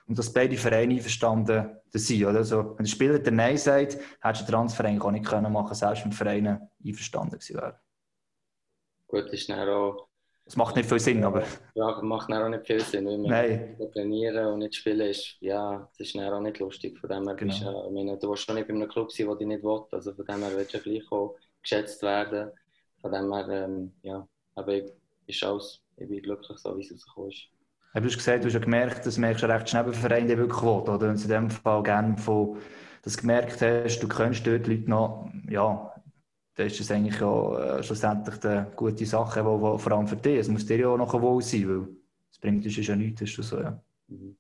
[0.07, 2.25] und dass beide Vereine einverstanden sind.
[2.25, 2.39] Oder?
[2.39, 5.53] Also, wenn der Spieler der Nein sagt, hättest du den Transfer eigentlich auch nicht können
[5.53, 7.75] machen selbst wenn die Vereine einverstanden gewesen wären.
[9.09, 10.06] Gut, ist dann auch,
[10.47, 11.43] Das macht nicht viel Sinn, aber
[11.75, 13.77] ja, macht auch nicht viel Sinn, weil man Nein.
[13.93, 16.99] trainieren und nicht spielen ist, ja, das ist auch nicht lustig.
[16.99, 17.73] Von dem her bist Genau.
[17.83, 19.81] ja, ich meine, du willst schon nicht bei einem Club sein, der dich nicht will.
[19.91, 22.51] Also von dem her willst du gleich auch geschätzt werden.
[23.01, 24.93] Von dem her, ähm, ja, aber ich,
[25.27, 27.49] ist alles, ich bin glücklich, so wie es rausgekommen ist.
[27.95, 30.39] du hast gesagt, du hast ja gemerkt, das merkst du recht schnell bei Vereinen, die
[30.39, 30.69] wirklich will.
[30.69, 32.59] Oder du in dem Fall gerne von
[33.03, 35.93] das gemerkt hast, du kennst dort Leute noch, ja,
[36.57, 40.17] dann ist das eigentlich ja äh, schlussendlich eine gute Sache, wo, wo, vor allem für
[40.17, 40.39] dich.
[40.41, 41.89] Es muss dir ja auch noch wohl sein, weil
[42.31, 43.81] es bringt uns ja nichts, ist das so, ja.
[44.09, 44.37] Mhm.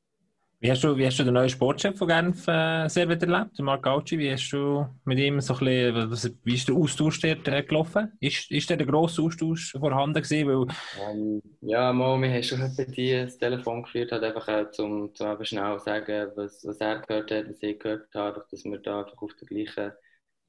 [0.58, 3.58] Wie hast du, wie hast du den neuen Sportchef von Genf äh, sehr wieder erlebt,
[3.58, 4.18] den Marc Gauci?
[4.18, 7.62] Wie hast du mit ihm so ein bisschen, was, wie ist der Austausch dort äh,
[7.62, 8.12] gelaufen?
[8.20, 10.48] Ist, ist der, der grosse Austausch vorhanden gewesen?
[10.48, 10.74] Weil,
[11.10, 15.14] Ähm, ja, mal, wir haben schon etwa die das Telefon geführt, hat einfach äh, zum,
[15.14, 18.78] zum eben schnell sagen, was, was er gehört hat, was ich gehört habe, dass wir
[18.78, 19.92] da einfach auf der gleichen,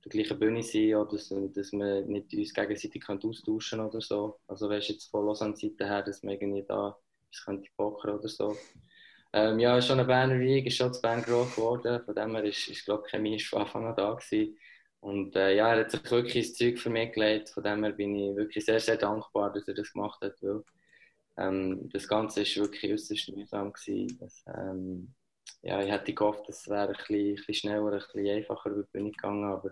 [0.07, 4.39] der gleichen Bühne sind oder dass, dass wir nicht uns gegenseitig austauschen oder so.
[4.47, 6.97] Also weißt jetzt von Lausanne-Seite her, dass wir irgendwie da
[7.29, 8.55] etwas könnte pokern oder so.
[9.33, 12.35] Ähm, ja, ist schon eine Berner Wieg, ist schon zu Bern groß geworden, von dem
[12.35, 14.57] her ist, ist glaube ich, Chemie von Anfang an da gewesen.
[14.99, 17.49] Und äh, ja, er hat sich wirklich ins Zeug für mich gelegt.
[17.49, 20.33] Von dem her bin ich wirklich sehr, sehr dankbar, dass er das gemacht hat.
[20.41, 20.63] Weil,
[21.37, 23.73] ähm, das Ganze war wirklich äußerst mühsam.
[24.19, 25.13] Das, ähm,
[25.61, 28.83] ja, ich hätte gehofft, es wäre ein bisschen, ein bisschen schneller, ein bisschen einfacher über
[28.83, 29.43] die Bühne gegangen.
[29.45, 29.71] Aber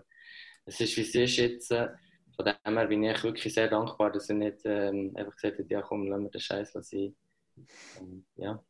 [0.66, 1.70] es ist, wie jetzt.
[1.70, 1.88] Äh,
[2.34, 5.70] von dem her bin ich wirklich sehr dankbar, dass er nicht ähm, einfach gesagt hat,
[5.70, 7.16] ja komm, lassen wir den Scheiß sein.
[7.98, 8.62] Ähm, ja.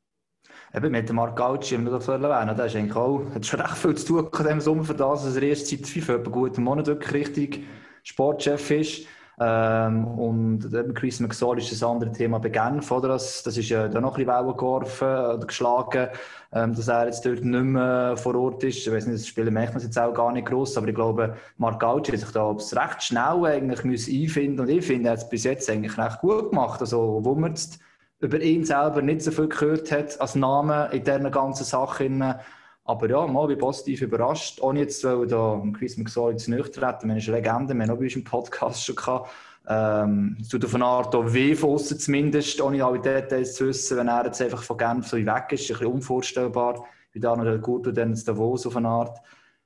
[0.73, 3.61] Eben mit dem Marc Gauci, wenn wir das erwähnen, der ist eigentlich auch, hat schon
[3.61, 6.31] recht viel zu tun in diesem Sommer für das, dass er erst seit FIFA etwa
[6.31, 7.67] guten Monat wirklich richtig
[8.05, 9.07] Sportchef ist.
[9.39, 13.09] Ähm, und Chris McSorley ist das andere Thema bei Genf, oder?
[13.09, 16.09] Das, das ist ja da noch ein bisschen Wellen geworfen oder geschlagen,
[16.53, 18.87] ähm, dass er jetzt dort nicht mehr vor Ort ist.
[18.87, 21.81] Ich weiß nicht, das Spiel merkt jetzt auch gar nicht gross, aber ich glaube, Marc
[21.81, 25.45] Gauci hat sich da recht schnell eigentlich einfinden und ich finde, er hat es bis
[25.45, 26.81] jetzt eigentlich recht gut gemacht.
[26.81, 27.79] Also, wo man jetzt
[28.21, 32.09] über ihn selber nicht so viel gehört hat als Name in dieser ganzen Sache.
[32.87, 34.61] Aber ja, mal bin positiv überrascht.
[34.61, 37.09] Ohne jetzt, weil da Chris McSorley zu nüchtern treten.
[37.09, 39.31] Wir haben eine Legende, wir haben auch bei uns im Podcast schon gehabt.
[39.69, 43.97] Ähm, es tut auf eine Art weh von außen zumindest, ohne alle Details zu wissen,
[43.97, 45.63] wenn er jetzt einfach von Genf so weg ist.
[45.63, 49.19] Ist ein bisschen unvorstellbar, wie da noch der Gurtu dann in Davos auf eine Art.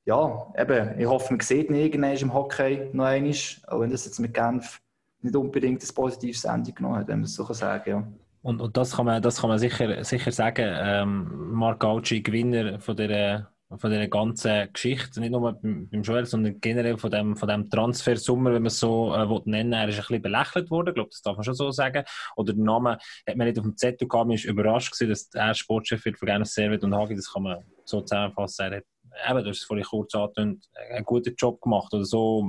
[0.07, 3.35] Ja, eben, ich hoffe, man sieht ihn irgendwann im Hockey noch einmal,
[3.67, 4.81] auch wenn das jetzt mit Genf
[5.21, 7.93] nicht unbedingt ein positives Ende genommen hat, wenn man es so sagen kann.
[7.93, 8.09] Ja.
[8.43, 10.67] Und, und das kann man, das kann man sicher, sicher sagen.
[10.67, 16.27] Ähm, Marc Gauci, Gewinner von der von dieser ganzen Geschichte, nicht nur beim beim Joel,
[16.27, 19.89] sondern generell von dem, von dem Transfersummer, wenn man es so äh, will nennen er
[19.89, 22.05] ist ein bisschen belächelt worden, ich glaube, das darf man schon so sagen.
[22.35, 25.29] Oder der Name hat man nicht auf dem Zettel gehabt, man ist überrascht gewesen, dass
[25.35, 28.85] er Sportchef wird von Genus Servet und Hagi, das kann man so zusammenfassen, er hat,
[29.31, 32.45] eben, du hast es vorhin kurz angetönt, einen guten Job gemacht oder so,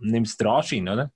[0.00, 1.10] nimmst du den Anschein, oder?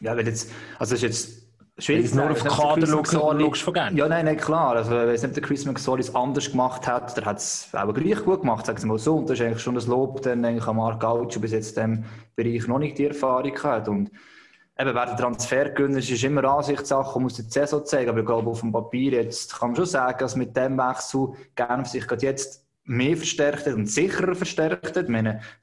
[0.00, 1.47] Ja, wenn jetzt, also es ist jetzt
[1.78, 3.96] Wenn schwierig du nur auf den Kader wenn der Chris schaust, von gerne.
[3.96, 4.74] Ja, nein, nein, klar.
[4.74, 8.24] Also, wenn es nicht der Chris McSorley anders gemacht hat, der hat es aber gleich
[8.24, 9.14] gut gemacht, sagen wir mal so.
[9.14, 12.02] Und das ist eigentlich schon das Lob dann eigentlich an Marc Gaucho bis jetzt in
[12.02, 12.04] diesem
[12.34, 13.86] Bereich noch nicht die Erfahrung hat.
[13.86, 14.10] Und
[14.76, 18.10] eben, wer der Transfergewinner ist, ist immer Ansichtssache und muss die Saison zeigen.
[18.10, 21.28] Aber ich glaube, auf dem Papier jetzt kann man schon sagen, dass mit dem Wechsel
[21.54, 25.08] gerne sich gerade jetzt mehr verstärkt hat und sicherer verstärkt hat.
[25.08, 25.14] Ich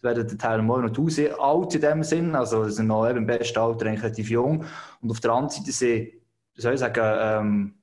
[0.01, 3.59] werden der Teil mal noch alt in dem Sinn, also sind noch eben im besten
[3.59, 4.63] Alter relativ jung.
[5.01, 6.11] Und auf der anderen Seite sind,
[6.55, 7.73] soll ich sagen, ähm,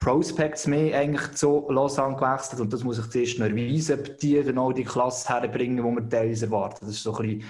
[0.00, 4.42] Prospects mehr eigentlich zu Lausanne gewechselt und das muss ich zuerst noch erweisen, ob die
[4.42, 6.86] dann auch die Klasse herbringen, die wir teilweise erwarten.
[6.86, 7.44] Das ist so ein bisschen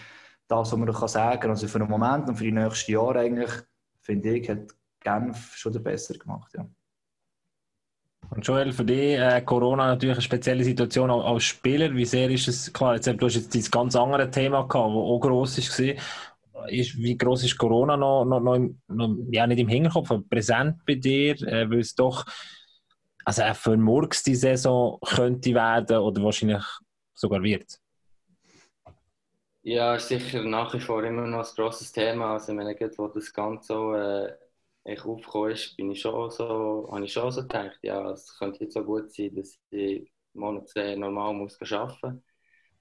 [0.49, 1.51] das, was man kann sagen kann.
[1.51, 3.51] Also für den Moment und für die nächsten Jahre eigentlich,
[4.01, 6.53] finde ich, hat Genf schon besser gemacht.
[6.57, 6.67] Ja.
[8.37, 11.95] Und Joel, für dich äh, Corona natürlich eine spezielle Situation als Spieler.
[11.95, 14.95] Wie sehr ist es, klar, jetzt, du hast jetzt dieses ganz andere Thema gehabt, das
[14.95, 16.69] auch gross war.
[16.69, 20.23] Ist, wie gross ist Corona noch, noch, noch, im, noch, ja nicht im Hinterkopf, aber
[20.29, 22.27] präsent bei dir, äh, weil es doch
[23.25, 26.63] also auch für Murks die Saison könnte werden oder wahrscheinlich
[27.15, 27.79] sogar wird.
[29.63, 32.35] Ja, ist sicher nach wie vor immer noch ein grosses Thema.
[32.35, 34.31] Also, ich meine, das Ganze so äh,
[34.87, 38.65] echt aufgekommen ist, bin ich schon so, habe ich schon so gedacht, ja, es könnte
[38.65, 42.23] jetzt so gut sein, dass ich Monat normal muss arbeiten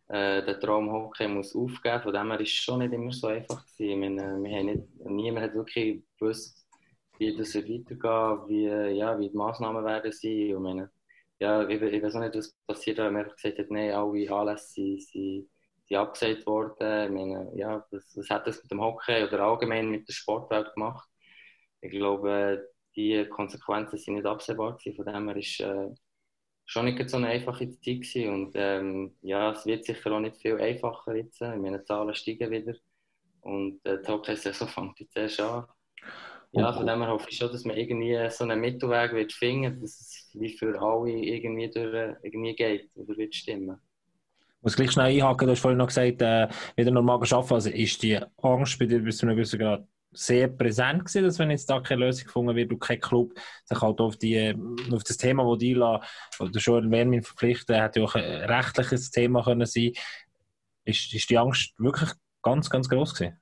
[0.08, 2.02] äh, der Traum Hockey muss aufgeben.
[2.02, 4.04] Von dem her ist es schon nicht immer so einfach gewesen.
[4.04, 6.68] Ich meine, wir haben nicht, niemand hat wirklich gewusst,
[7.18, 10.56] wie das wird weitergehen, wie, ja, wie die Massnahmen werden sein.
[10.56, 10.92] Und meine,
[11.40, 14.32] ja, ich, ich weiß auch nicht, was passiert, weil man einfach gesagt hat, nein, alle
[14.32, 15.50] Anlässe sind, sind,
[15.88, 17.06] sind abgesagt worden.
[17.06, 20.74] Ich meine, ja, was, was hat das mit dem Hockey oder allgemein mit der Sportwelt
[20.76, 21.08] gemacht?
[21.86, 24.96] Ich glaube, die Konsequenzen sind nicht absehbar gewesen.
[24.96, 25.90] Von dem her ist äh,
[26.66, 28.30] schon nicht so eine einfache Zeit gewesen.
[28.30, 31.42] Und ähm, ja, es wird sicher auch nicht viel einfacher jetzt.
[31.42, 32.74] Meine, Zahlen steigen wieder.
[33.42, 35.66] Und äh, die Hockey-Saison fängt jetzt erst an.
[36.52, 39.82] Ja, von dem her hoffe ich schon, dass man irgendwie so einen Mittelweg wird finden,
[39.82, 43.78] dass es wie für alle irgendwie, durch, irgendwie geht oder wird stimmen.
[44.38, 47.54] Ich muss gleich schnell einhaken, du hast vorhin noch gesagt, äh, wieder normal arbeiten.
[47.54, 49.86] Also ist die Angst bei dir bis zu einem gewissen Grad
[50.16, 53.34] sehr präsent gewesen, dass wenn jetzt da keine Lösung gefunden wird und kein Club
[53.66, 54.56] sich halt auf, die,
[54.92, 59.44] auf das Thema, das die oder schon Wärmin verpflichtet, hätte ja auch ein rechtliches Thema
[59.44, 59.92] können sein.
[60.86, 62.12] Ist, ist die Angst wirklich
[62.42, 63.40] ganz, ganz groß gewesen?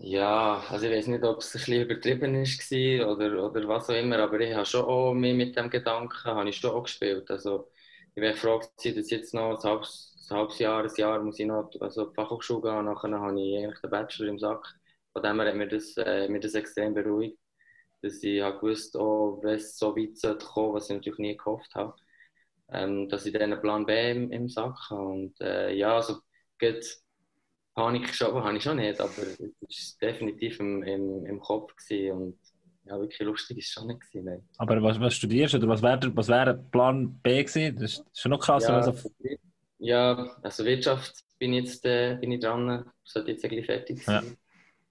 [0.00, 3.94] Ja, also ich weiß nicht, ob es ein bisschen übertrieben ist oder, oder was auch
[3.94, 7.28] immer, aber ich habe schon auch mich mit dem Gedanken habe ich schon auch gespielt.
[7.30, 7.68] Also
[8.14, 11.40] ich wäre froh gewesen, dass jetzt noch ein halbes, ein halbes Jahr, ein Jahr muss
[11.40, 14.78] ich noch also die Fachhochschule gehen, nachher habe ich eigentlich den Bachelor im Sack.
[15.18, 17.38] Von dem her hat mir das, äh, mir das extrem beruhigt,
[18.02, 21.36] dass ich habe gewusst, oh, wenn es so weit sollte kommen, was ich natürlich nie
[21.36, 21.92] gehofft habe,
[22.70, 25.08] ähm, dass ich dann einen Plan B im, im Sack habe.
[25.08, 26.18] Und äh, ja, also
[26.60, 27.00] geht
[27.74, 32.12] Panik schon, habe ich schon nicht, aber es war definitiv im, im, im Kopf gewesen
[32.12, 32.38] und
[32.84, 34.24] ja, wirklich lustig ist es schon nicht gewesen.
[34.24, 34.48] Nein.
[34.58, 37.74] Aber was, was studierst du oder was wäre was wär Plan B gewesen?
[37.74, 38.68] Das ist schon noch krass.
[38.68, 39.10] Ja, Also,
[39.78, 44.36] ja, also Wirtschaft bin ich jetzt äh, bin ich dran, sollte jetzt eigentlich fertig sein.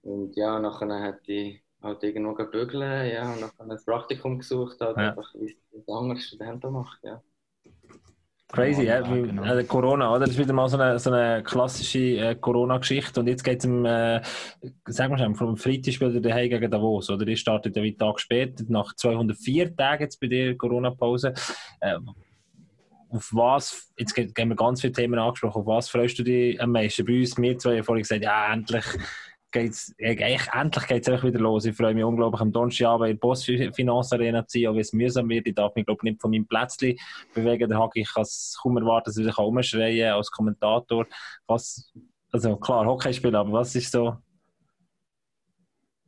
[0.02, 4.96] Und ja, nachher hätte ich halt irgendwo gebügeln, ja, und nachher ein Praktikum gesucht, halt
[4.96, 5.10] Ja.
[5.10, 7.22] einfach wie es ein anderer Student auch macht, ja.
[8.50, 9.44] Crazy, ja, Ja, genau.
[9.44, 10.20] äh, Corona, oder?
[10.20, 13.20] Das ist wieder mal so eine, so eine klassische äh, Corona-Geschichte.
[13.20, 14.22] Und jetzt geht es um, äh,
[14.86, 17.26] sagen wir schon, vom Freitag spielt daheim gegen Davos, oder?
[17.28, 21.34] Ihr startet ja wie Tag später, nach 204 Tagen jetzt bei dir Corona-Pause.
[21.80, 21.98] Äh,
[23.10, 26.58] auf was, jetzt ge- haben wir ganz viele Themen angesprochen, auf was freust du dich
[26.60, 27.04] am meisten?
[27.04, 28.84] Bei uns, wir zwei haben vorhin gesagt, ja, endlich
[29.50, 31.64] geht's, äh, eigentlich, endlich geht es wieder los.
[31.64, 34.92] Ich freue mich unglaublich am Donnerstagabend in der Postfinance Arena zu sein, auch wenn es
[34.92, 35.46] mühsam wird.
[35.46, 36.96] Ich darf mich, glaube ich, nicht von meinem Plätzchen
[37.34, 37.68] bewegen.
[37.68, 41.06] Der Hagi, ich kann es kaum erwarten, dass ich rumschreien kann als Kommentator.
[41.46, 41.92] Was,
[42.32, 44.16] also klar, Hockey spielen, aber was ist so?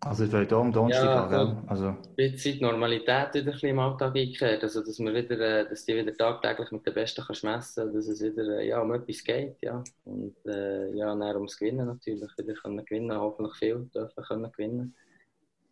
[0.01, 1.64] Also, es wird auch am Donnerstag Ja, gehen, gell?
[1.68, 5.68] Also, Ein bisschen Normalität wieder ein bisschen im Alltag eingekehrt, also dass man wieder, äh,
[5.68, 8.92] dass die wieder tagtäglich mit den Besten kannst messen, dass es wieder äh, ja, um
[8.94, 9.84] etwas geht, ja.
[10.05, 14.96] Und äh, ja, dann ums Gewinnen natürlich, wieder können gewinnen, hoffentlich viel dürfen können gewinnen.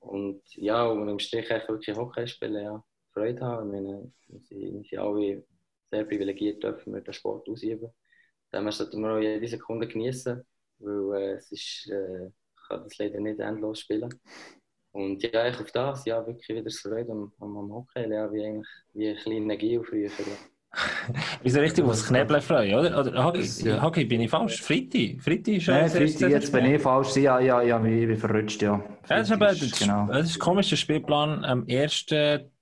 [0.01, 3.75] Und ja, und im Strich einfach wirklich Hockey spielen, ja, Freude haben.
[3.75, 5.45] Ich meine, wir sind, wir sind alle
[5.91, 7.91] sehr privilegiert, dürfen wir den Sport ausüben.
[8.51, 10.43] Daher sollten wir auch jede Sekunde genießen,
[10.81, 12.31] weil äh, es ist, äh,
[12.69, 14.15] kann das leider nicht endlos spielen.
[14.93, 18.33] Und ja, ich auf das, ja, wirklich wieder das Freude am, am, am Hockey, ja,
[18.33, 20.09] wie eigentlich wie ein kleiner Gio früher.
[20.09, 20.25] Ja.
[21.43, 23.01] Wieso richtig aufs Knebeln freuen, oder?
[23.01, 23.81] Oder Das, ja.
[23.81, 24.61] Hagi, bin ich falsch?
[24.61, 25.19] Fritti?
[25.19, 27.17] Fritti ist Nein, Freitag, jetzt bin ich falsch.
[27.17, 28.83] Ja, ja, ja, ich bin verrutscht, ja.
[29.07, 30.07] Das ist, eben, das, genau.
[30.09, 31.45] das ist ein komischer Spielplan.
[31.45, 32.07] Am 1.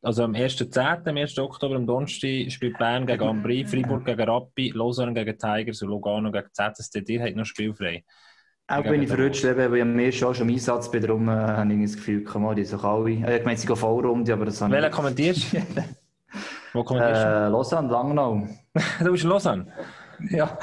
[0.02, 1.38] Also am 1.10., am 1.
[1.38, 6.30] Oktober, am Donnerstag, spielt Bern gegen Ambri, Freiburg gegen Rappi, Lausanne gegen Tigers und Lugano
[6.30, 7.02] gegen ZSD.
[7.08, 8.04] Ihr habt noch spielfrei.
[8.68, 11.28] Auch bin ich verrutscht, eben, weil ich am ersten Jahr schon im Einsatz bin, darum
[11.28, 13.10] äh, habe ich das Gefühl, komm die sind alle.
[13.10, 14.92] Äh, Ich meine, sie gehen Vollrunde, aber das habe Welcher ich...
[14.92, 15.58] kommentierst du?
[16.72, 18.46] Wo kommentierst Äh, Lausanne, Langnau.
[18.74, 18.80] du?
[19.04, 19.66] Du bist in Lausanne.
[20.30, 20.58] Ja.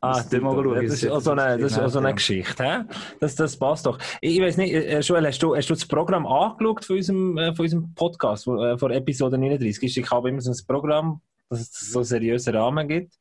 [0.00, 2.14] Ah, du schauen, das ist das auch so eine, das ist auch so eine.
[2.14, 2.62] Geschichte.
[2.62, 2.84] Hä?
[3.20, 3.98] Das, das passt doch.
[4.20, 7.38] Ich, ich weiß nicht, äh, Joel, hast du, hast du das Programm angeschaut von unserem,
[7.38, 9.96] äh, von unserem Podcast, äh, von Episode 39?
[9.98, 13.14] Ich habe immer so ein Programm, dass es so einen seriösen Rahmen gibt.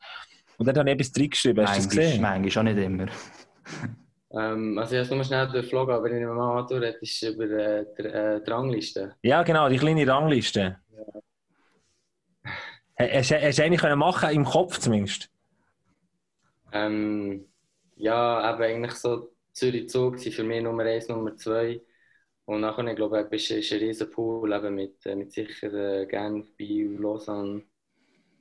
[0.58, 1.66] Und dann habe ich etwas reingeschrieben.
[1.68, 2.22] Hast du das gesehen?
[2.22, 3.06] manchmal, auch nicht immer.
[4.36, 7.44] Ähm, also ich habe nur schnell durchflogen, aber ich mir mal anschaue, das ist über
[7.44, 9.16] äh, die, äh, die Rangliste.
[9.22, 10.80] Ja, genau, die kleine Rangliste.
[12.98, 15.30] Hast, hast, du eigentlich können machen im Kopf zumindest?
[16.72, 17.46] Ähm,
[17.96, 21.82] ja, eben eigentlich so Zürich Zug sind für mich Nummer 1, Nummer 2.
[22.46, 26.06] Und nachher, ich glaube ist, ist ein riesen Pool eben mit, äh, mit sicher äh,
[26.08, 27.64] Genf, Biel, Lausanne.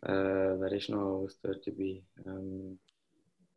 [0.02, 2.02] Äh, wer ist noch alles dort dabei?
[2.26, 2.80] Ähm,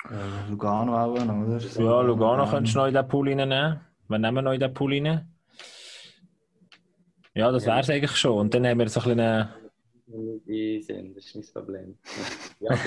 [0.10, 1.58] Äh, Lugano auch noch, oder?
[1.58, 3.80] Ja, Lugano Ähm, könntest du noch in den Pool reinnehmen.
[4.08, 5.32] Wir nehmen noch in den Pool rein.
[7.34, 8.40] Ja, das wäre es eigentlich schon.
[8.40, 9.18] Und dann haben wir so ein
[10.46, 11.14] bisschen...
[11.16, 11.98] das ist mein Problem.
[12.60, 12.78] ja,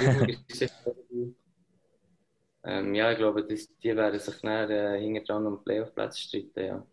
[2.64, 6.18] ähm, Ja, ich glaube, das, die werden sich dann äh, hinten dran um den Playoff-Platz
[6.18, 6.86] streiten, ja.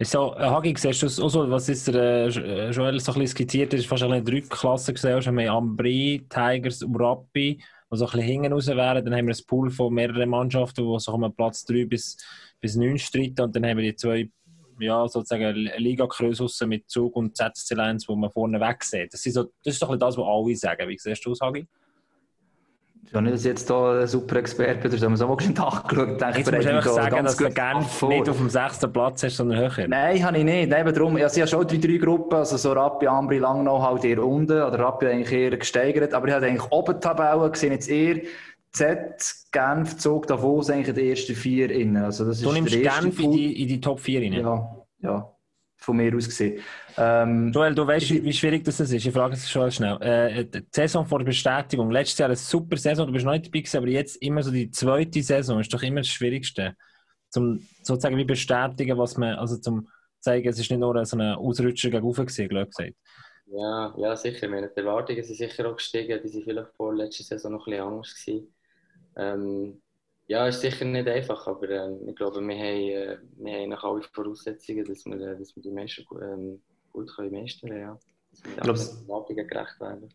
[0.00, 3.12] Ist so, äh, Hagi, siehst du das auch so, was ist der äh, Joel so
[3.12, 7.60] ein bisschen skizziert ist, fast eine drei Klassen gesehen, wir haben Ambri, Tigers und Rappi,
[7.90, 10.84] die so ein bisschen hinten raus wären, dann haben wir ein Pool von mehreren Mannschaften,
[10.84, 12.16] die so um Platz 3 bis,
[12.60, 14.30] bis 9 streiten und dann haben wir die zwei,
[14.78, 19.12] ja, sozusagen Liga-Krösus mit Zug und ZSC Lions, die man vorne weg sieht.
[19.12, 20.88] Das ist, so, das ist doch bisschen das, was alle sagen.
[20.88, 21.66] Wie siehst du das, Hagi?
[23.12, 26.20] Ja, nicht, dass ich jetzt hier ein super Experte bin, sondern so mal geschwind angeschaut.
[26.20, 29.36] Denke, Jetzt musst du einfach sagen, dass du gerne nicht auf dem sechsten Platz hast,
[29.36, 29.88] sondern höher.
[29.88, 30.68] Nein, habe ich nicht.
[30.68, 33.82] Nein, eben darum, also ich habe schon die drei Gruppen, also so Rappi, Ambri, Langnau
[33.82, 37.50] halt eher unten, oder Rappi eigentlich eher gesteigert, aber ich habe eigentlich oben die Tabelle
[37.50, 38.20] gesehen, jetzt eher
[38.72, 42.04] Z, Genf, Zug, Davos eigentlich den ersten vier innen.
[42.04, 44.32] Also das Du ist nimmst Genf in die, in die Top 4 rein.
[44.34, 45.32] Ja, ja,
[45.76, 46.60] von mir aus gesehen.
[47.00, 48.92] Ähm, Joel, du weißt, wie wie schwierig das ist.
[48.92, 49.96] Ich frage es schon schnell.
[50.02, 51.90] Äh, die Saison vor der Bestätigung.
[51.92, 54.50] Letztes Jahr eine super Saison, du bist noch nicht dabei gewesen, aber jetzt immer so
[54.50, 56.74] die zweite Saison ist doch immer das Schwierigste.
[57.30, 59.88] Zum sozusagen wie bestätigen, was man, also zum
[60.18, 62.96] zeigen, es ist nicht nur so ein Ausrutscher gegen oben gewesen, glaube ich gesagt.
[63.46, 64.46] Ja, ja, sicher.
[64.46, 66.20] Ich meine, die Erwartungen sind sicher auch gestiegen.
[66.22, 68.14] Die waren vielleicht vor letzter Saison noch ein bisschen anders.
[68.14, 68.54] Gewesen.
[69.16, 69.82] Ähm,
[70.26, 73.84] ja, ist sicher nicht einfach, aber ähm, ich glaube, wir haben, äh, wir haben noch
[73.84, 76.60] alle Voraussetzungen, dass wir, äh, dass wir die gu- ähm,
[77.06, 77.76] können meistern.
[77.76, 77.98] Ja.
[78.30, 80.08] Dass wir glaub, den Erwartungen gerecht werden.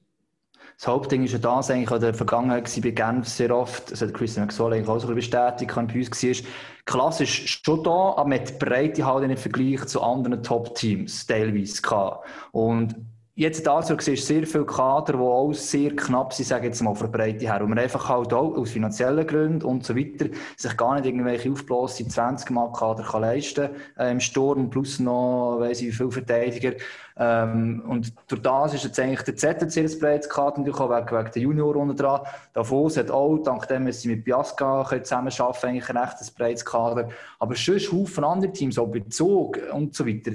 [0.77, 4.01] Das Hauptding ist ja das eigentlich in der Vergangenheit gewesen, bei Genf sehr oft, das
[4.01, 6.49] hat Christian McSall eigentlich auch bestätigt, wenn bei uns war,
[6.85, 12.27] klassisch schon da, aber mit Breite halt im Vergleich zu anderen Top-Teams teilweise gehabt.
[12.51, 12.95] Und
[13.35, 17.11] jetzt dazu siehst sehr viele Kader, die auch sehr knapp sind, sage jetzt mal, von
[17.11, 17.61] Breite her.
[17.61, 21.51] Und man einfach halt auch aus finanziellen Gründen und so weiter sich gar nicht irgendwelche
[21.51, 26.11] aufblasen 20 Mal Kader kann leisten äh, im Sturm, plus noch, weiss ich, wie viele
[26.11, 26.73] Verteidiger.
[27.17, 31.17] Ähm, und durch das ist jetzt eigentlich der ZC ein breites Kader, natürlich auch wegen,
[31.17, 32.21] wegen der Junior unten dran.
[32.53, 37.09] Davos hat auch, dank dem, dass sie mit können zusammenarbeiten eigentlich ein echtes breites Kader.
[37.39, 40.31] Aber sonst Haufen andere Teams, auch bei Zug und so weiter,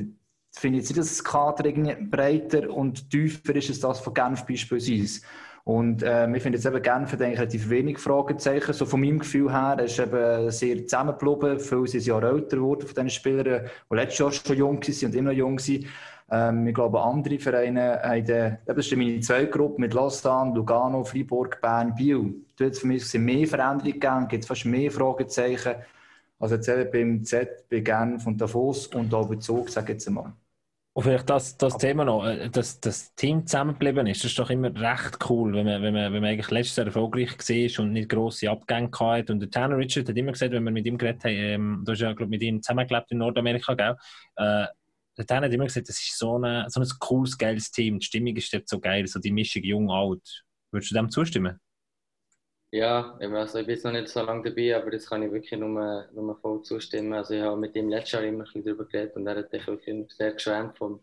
[0.52, 1.70] finde ich jetzt das Kader
[2.10, 5.20] breiter und tiefer ist als das von Genf beispielsweise.
[5.64, 8.72] Und äh, ich finde jetzt eben Genf hat relativ wenig Fragezeichen.
[8.72, 11.60] So von meinem Gefühl her er ist eben sehr zusammengeblieben.
[11.60, 15.14] Viele sind Jahre älter geworden von diesen Spielern, die letztes Jahr schon jung waren und
[15.14, 15.86] immer noch jung sind.
[16.30, 21.04] Ähm, ich glaube, andere Vereine haben, den, das ist meine zweite Gruppe mit Lausanne, Lugano,
[21.04, 22.34] Freiburg, Bern, Biel.
[22.58, 25.74] Es für mich mehr Veränderungen gegeben, gibt fast mehr Fragezeichen.
[26.38, 30.08] Also jetzt eben beim Z, bei Genf und Davos und auch Zug, sage ich jetzt
[30.08, 30.32] einmal.
[30.98, 34.50] Und vielleicht das, das Thema noch, äh, dass das Team zusammengeblieben ist, das ist doch
[34.50, 37.92] immer recht cool, wenn man, wenn man, wenn man eigentlich letztes Jahr erfolgreich war und
[37.92, 39.32] nicht grosse Abgänge hatte.
[39.32, 41.92] Und der Tanner Richard hat immer gesagt, wenn wir mit ihm geredet haben, ähm, du
[41.92, 43.96] hast ja, glaube mit ihm zusammengelebt in Nordamerika, gell?
[44.36, 44.66] Äh,
[45.16, 48.00] der Tanner hat immer gesagt, das ist so, eine, so ein cooles, geiles Team.
[48.00, 50.44] Die Stimmung ist dort so geil, so die Mischung jung-alt.
[50.72, 51.60] Würdest du dem zustimmen?
[52.70, 55.58] Ja, also ich bin jetzt noch nicht so lange dabei, aber das kann ich wirklich
[55.58, 57.14] nur, nur voll zustimmen.
[57.14, 59.66] Also ich habe mit ihm letztes Jahr immer ein darüber geredet und er hat sich
[59.66, 61.00] wirklich sehr geschwärmt von,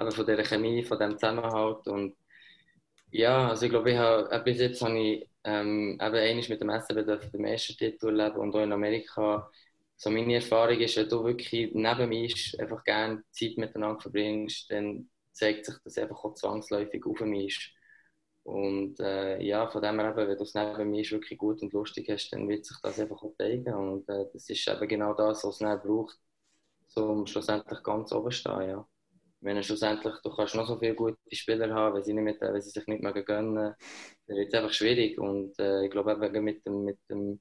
[0.00, 2.16] eben von dieser Chemie, von dem Zusammenhalt und
[3.12, 6.60] ja, also ich glaube, ich habe, äh, bis jetzt habe ich ähm, eben einmal mit
[6.62, 9.50] dem SCB den Meistertitel erleben und auch in Amerika.
[9.96, 15.10] So meine Erfahrung ist, wenn du wirklich neben mir einfach gerne Zeit miteinander verbringst, dann
[15.32, 17.75] zeigt sich das einfach auch zwangsläufig auf mich ist.
[18.46, 21.72] Und äh, ja, von dem her eben, wenn du es neben mir wirklich gut und
[21.72, 23.74] lustig hast, dann wird sich das einfach auch zeigen.
[23.74, 26.16] Und äh, das ist eben genau das, was es dann braucht,
[26.94, 28.68] um schlussendlich ganz oben zu stehen.
[28.68, 28.88] Ja.
[29.40, 32.62] Wenn schlussendlich, du kannst noch so viele gute Spieler haben, wenn sie, nicht mit, wenn
[32.62, 33.74] sie sich nicht mehr gönnen,
[34.26, 35.18] dann wird es einfach schwierig.
[35.18, 37.40] Und äh, ich glaube eben mit dem, mit dem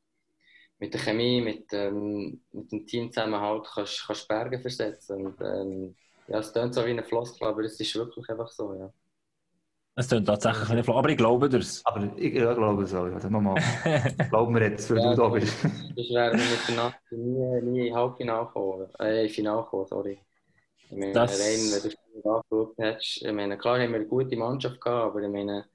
[0.79, 5.27] mit der Chemie, mit, ähm, mit dem Teamzusammenhalt kannst du Berge versetzen.
[5.27, 5.95] Und, ähm,
[6.27, 8.91] ja, es klingt so wie eine Floskel, aber es ist wirklich einfach so, ja.
[9.97, 11.81] Es klingt tatsächlich wie eine Floskel, aber ich glaube das.
[11.85, 13.29] Aber ich ja, glaube es auch, ja.
[13.29, 13.55] Nochmal.
[14.29, 15.55] Glauben wir jetzt, weil Ja, du da bist.
[15.95, 20.19] Das wäre mit der Nacht nie, nie in Halbfinale gekommen, äh, in Finale gekommen, sorry.
[20.89, 21.83] Ich meine, Das- rein, wenn
[22.23, 25.65] du angeschaut hast, ich meine, klar haben wir eine gute Mannschaft gehabt, aber ich meine,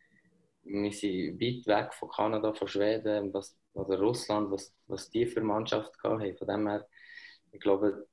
[0.64, 5.42] wir sind weit weg von Kanada, von Schweden, was, oder Russland, was, was die für
[5.42, 6.36] Mannschaft gehabt haben.
[6.38, 6.86] Von dem her,
[7.52, 8.06] ich glaube,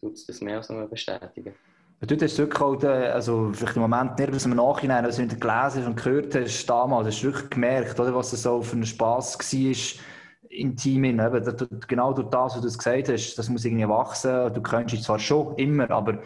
[0.00, 1.54] tut es das mehr als nur bestätigen.
[2.02, 5.38] Du hast wirklich den, also vielleicht im Moment nicht, was im Nachhinein, was du nicht
[5.38, 8.76] gelesen hast und gehört hast damals, hast du wirklich gemerkt, oder, was das so für
[8.76, 10.00] ein Spass war
[10.48, 11.04] im Team.
[11.04, 14.52] Eben, genau durch das, was du gesagt hast, das muss irgendwie wachsen.
[14.54, 14.62] Du
[14.94, 16.22] ihn zwar schon immer, aber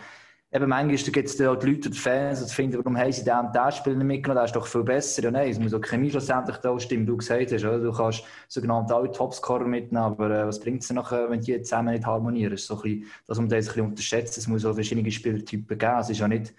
[0.54, 3.38] eben manchmal gibt es auch die Leute, die Fans, die finden, warum haben sie den
[3.38, 5.22] und den Spieler nicht mitgenommen, der ist doch viel besser.
[5.22, 7.64] Ja, nein, es muss auch Chemie schlussendlich da stimmen, du gesagt hast.
[7.64, 7.80] Oder?
[7.80, 11.94] Du kannst sogenannte alle Topscorer mitnehmen, aber äh, was bringt es nachher, wenn die zusammen
[11.94, 12.52] nicht harmonieren?
[12.52, 14.38] Das ist so ein bisschen, dass man das ein unterschätzt.
[14.38, 15.98] Es muss auch verschiedene Spielertypen geben.
[15.98, 16.54] Es ist ja nicht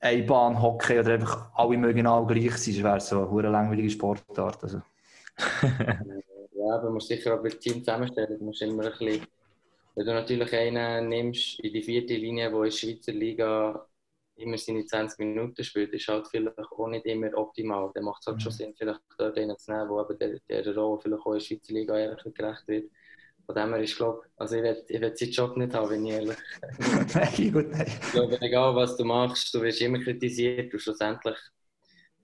[0.00, 2.74] eine Bahn Hockey oder einfach alle mögen alle gleich sein.
[2.74, 4.62] Das wäre so eine langweilige Sportart.
[4.62, 4.82] Also.
[6.60, 8.36] Ja, man muss sicher auch das Team zusammenstellen.
[8.36, 9.22] Du musst immer ein bisschen,
[9.98, 13.84] wenn du natürlich einen nimmst in die vierte Linie, der in der Schweizer Liga
[14.36, 17.90] immer seine 20 Minuten spielt, ist halt vielleicht auch nicht immer optimal.
[17.94, 20.74] Dann macht es halt schon Sinn, vielleicht dort einen zu nehmen, der eben der, der
[20.76, 22.92] Rolle vielleicht auch in der Schweizer Liga ehrlich gerecht wird.
[23.44, 26.06] Von dem her ist, glaube also ich will, ich will seinen Job nicht haben, wenn
[26.06, 26.36] ich ehrlich
[27.14, 27.86] nein, gut, nein.
[27.88, 31.36] ich glaube, egal was du machst, du wirst immer kritisiert und schlussendlich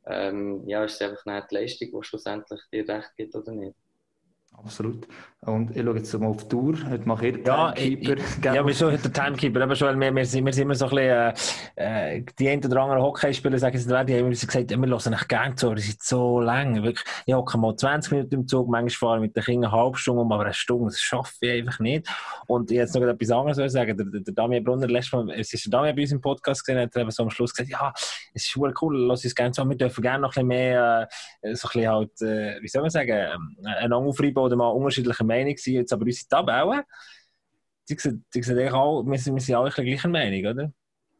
[0.06, 3.74] ähm, ja, ist es einfach nicht die Leistung, die schlussendlich dir recht gibt oder nicht.
[4.56, 5.06] Absolut.
[5.46, 6.74] Und ich schaue jetzt mal auf die Tour.
[6.88, 8.22] Heute mache ich den Ja, Timekeeper.
[8.22, 9.62] ich, ja, aber schon der Timekeeper.
[9.62, 11.44] Aber schon, wir, wir, sind, wir sind immer so ein bisschen,
[11.76, 14.76] äh, äh, die einen oder anderen Hockeyspieler sagen es nicht, die haben immer gesagt, wir
[14.78, 16.82] hören nicht gerne zu, das ist so lang.
[16.82, 19.82] Wirklich, ich hocke mal 20 Minuten im Zug, manchmal fahre ich mit den Kindern eine
[19.82, 22.08] halbe Stunde um, aber eine Stunde, das schaffe ich einfach nicht.
[22.46, 23.96] Und ich jetzt noch etwas anderes sagen.
[23.98, 26.80] Der, der, Damian Brunner, letztes Mal, es ist der Damian bei uns im Podcast gesehen,
[26.80, 27.92] hat er eben so am Schluss gesagt, ja,
[28.32, 31.08] es ist cool, lass uns gerne so, wir dürfen gerne noch ein bisschen mehr,
[31.42, 34.68] äh, so ein bisschen halt, äh, wie soll man sagen, ähm, einander aufreiben oder mal
[34.68, 36.82] unterschiedliche Meinung sein, jetzt aber unsere Tabellen,
[37.88, 40.72] die sehen, die sehen auch, wir sind, wir sind alle gleicher Meinung, oder?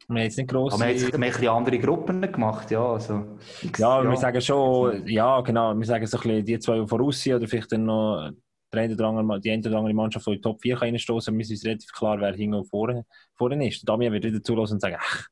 [0.07, 0.75] Wir haben jetzt nicht grosse...
[0.75, 2.85] Aber wir haben jetzt ein andere Gruppen gemacht, ja.
[2.93, 3.37] Also,
[3.77, 7.21] Ja, wir sagen schon, ja, genau, wir sagen so ein bisschen die zwei, die voraus
[7.21, 8.31] sind, oder vielleicht dann noch
[8.75, 11.31] der eine oder andere, die eine oder andere Mannschaft, die in die Top 4 reinstoßen
[11.31, 13.05] kann, wir sind uns relativ klar, wer hinten und vorne,
[13.35, 13.87] vorne ist.
[13.87, 15.27] Damian wird wieder zulassen und sagen, ach,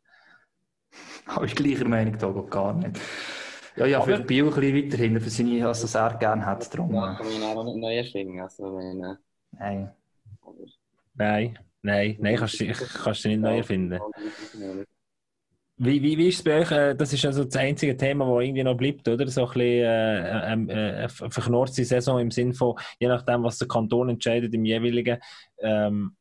[1.28, 3.00] habe ich gleicher Meinung da geht gar nicht.
[3.76, 6.74] Ja, ja, vielleicht Biel ein bisschen weiter hinten, für seine, als das er gerne hat.
[6.74, 8.40] Darum, Ja, äh, kann man auch nicht neu erfinden.
[8.40, 9.16] Also, wenn, äh,
[9.52, 9.92] nein.
[11.16, 14.00] nein, nein, nein, kannst du kannst nicht neu erfinden.
[15.78, 16.72] Wie, wie, wie ist es bei euch?
[16.72, 19.28] äh, Das ist also das einzige Thema, das irgendwie noch bleibt, oder?
[19.28, 23.58] So ein bisschen äh, äh, äh, eine verknorzte Saison im Sinn von, je nachdem, was
[23.58, 25.18] der Kanton entscheidet im jeweiligen,
[25.60, 26.16] ähm,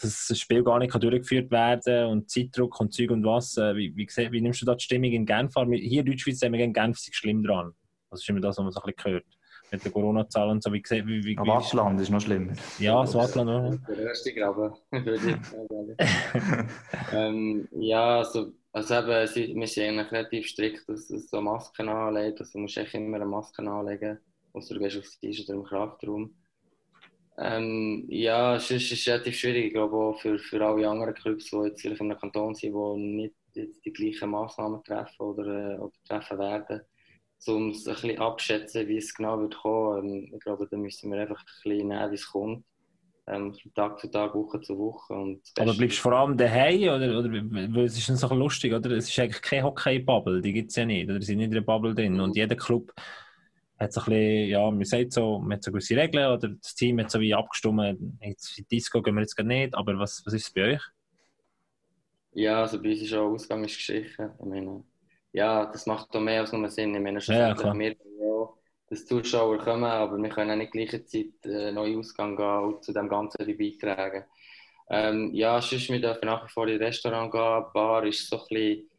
[0.00, 3.56] dass das Spiel gar nicht kann durchgeführt werden und Zeitdruck und Zeug und was.
[3.56, 5.66] Äh, wie, wie, wie, wie nimmst du da die Stimmung in Genf wahr?
[5.70, 7.72] Hier in Deutschschweiz haben wir gegen Genf sind schlimm dran.
[8.10, 9.24] Das ist immer das, was man so ein bisschen hört.
[9.70, 10.70] Mit den Corona-Zahlen und so.
[10.72, 12.52] Wie, wie, wie, wie, Aber Wattland ist noch schlimmer.
[12.78, 13.74] Ja, das Wattland auch.
[13.88, 14.74] Der erste Graben,
[17.12, 21.88] ähm, ja, also, also eben, sie- wir sind eigentlich relativ strikt, dass es so Masken
[21.88, 22.40] anlegt.
[22.40, 24.18] Also, du musst echt immer eine Maske anlegen,
[24.52, 26.34] außer du gehst aufs Tisch oder im Kraftraum.
[27.38, 31.50] Ähm, ja, es ist, ist relativ schwierig, ich glaube auch für, für alle anderen Clubs,
[31.50, 35.74] die jetzt vielleicht in einem Kanton sind, die nicht jetzt die gleichen Massnahmen treffen oder,
[35.74, 36.80] äh, oder treffen werden,
[37.46, 40.04] um es ein bisschen abschätzen, wie es genau wird kommen.
[40.04, 42.64] Ähm, ich glaube, da müssen wir einfach ein bisschen nehmen, wie es kommt.
[43.28, 45.14] Ähm, Tag zu Tag, Woche zu Woche.
[45.14, 48.38] Und Aber bleibst du vor allem daheim oder, oder weil es ist so ein bisschen
[48.38, 48.90] lustig, oder?
[48.90, 51.22] Es ist eigentlich keine Hockey-Bubble, die gibt es ja nicht, oder?
[51.22, 52.20] Sind nicht in der Bubble drin.
[52.20, 52.92] Und jeder Club
[53.82, 56.74] hat so ein bisschen, ja, man sagt so, man hat so gewisse Regeln, oder das
[56.74, 59.98] Team hat so wie abgestimmt, jetzt in die Disco gehen wir jetzt gerade nicht, aber
[59.98, 60.82] was, was ist es bei euch?
[62.34, 64.34] Ja, also bei uns ist auch Ausgang ist Geschichte.
[64.38, 64.84] Ich meine,
[65.32, 66.94] ja, das macht doch mehr als nur Sinn.
[66.94, 67.78] Ich meine, Ja, klar.
[67.78, 68.48] wir ja,
[68.88, 72.92] dass Zuschauer kommen, aber wir können auch nicht gleichzeitig äh, neuen Ausgang gehen und zu
[72.92, 74.24] dem Ganzen beitragen.
[74.88, 77.64] Ähm, ja, sonst, wir dürfen nach wie vor in Restaurant gehen.
[77.72, 78.90] Bar ist so ein bisschen,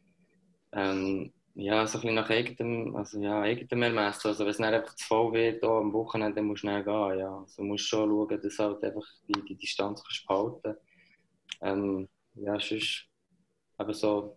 [0.72, 4.28] ähm, ja, so ein bisschen nach eigenem, also ja, eigenem Ermessen.
[4.28, 6.82] Also wenn es dann einfach zu voll wird, auch am Wochenende, dann musst du schnell
[6.82, 7.18] gehen.
[7.18, 7.38] Ja.
[7.38, 10.76] Also du musst schon schauen, dass du halt einfach die, die Distanz kannst behalten
[11.60, 13.08] ähm, Ja, sonst
[13.76, 14.36] aber so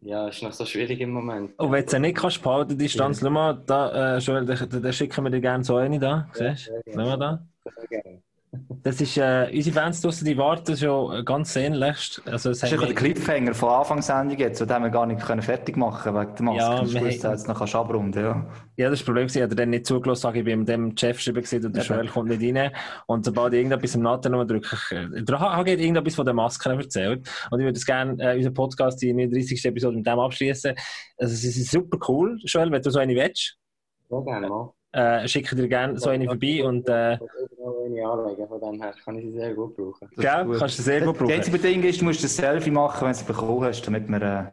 [0.00, 1.58] ja, ist noch so schwierig im Moment.
[1.58, 4.54] Und wenn du sie nicht kannst behalten, die Distanz, schau mal, da, äh, Joel, da,
[4.54, 6.28] da schicken wir dir gerne so eine da.
[6.32, 6.92] Siehst du?
[6.92, 7.46] Schau mal da.
[7.64, 8.22] Sehr gerne.
[8.82, 12.22] Das ist, äh, unsere Fans draussen, die warten schon ganz sehnlichst.
[12.24, 15.42] Also, es Das ist ein der Cliffhanger von Anfangssendung jetzt, den wir gar nicht können
[15.42, 16.58] fertig machen können wegen der Maske.
[16.60, 18.46] Ja, Ja, haben- jetzt noch kannst du abrunden, ja.
[18.76, 19.26] Ja, das war das Problem.
[19.26, 21.94] Ich habe dann nicht zugelassen, sage ich, bei dem Chef geschrieben gewesen, und der Eben.
[21.94, 22.70] Joel kommt nicht rein.
[23.06, 26.24] Und sobald ich irgendetwas im Natten nur drücke, ich, äh, der habe ich irgendetwas von
[26.26, 27.28] den Masken erzählt.
[27.50, 29.64] Und ich würde gerne äh, unseren Podcast, die 39.
[29.64, 30.74] Episode mit dem abschließen.
[31.18, 33.56] Also, es ist super cool, Joel, wenn du so eine willst.
[34.08, 34.72] Sehr gerne mal.
[34.92, 37.18] Äh, schicke dir gerne so eine vorbei und, äh,
[37.66, 40.08] Ich eine anlegen, von dem her kann ich sie sehr gut brauchen.
[40.16, 40.58] Das gut.
[40.58, 41.32] kannst du sehr gut Das brauchen.
[41.32, 44.22] einzige Ding ist, du musst ein Selfie machen, wenn du es bekommen hast, damit wir
[44.22, 44.44] äh,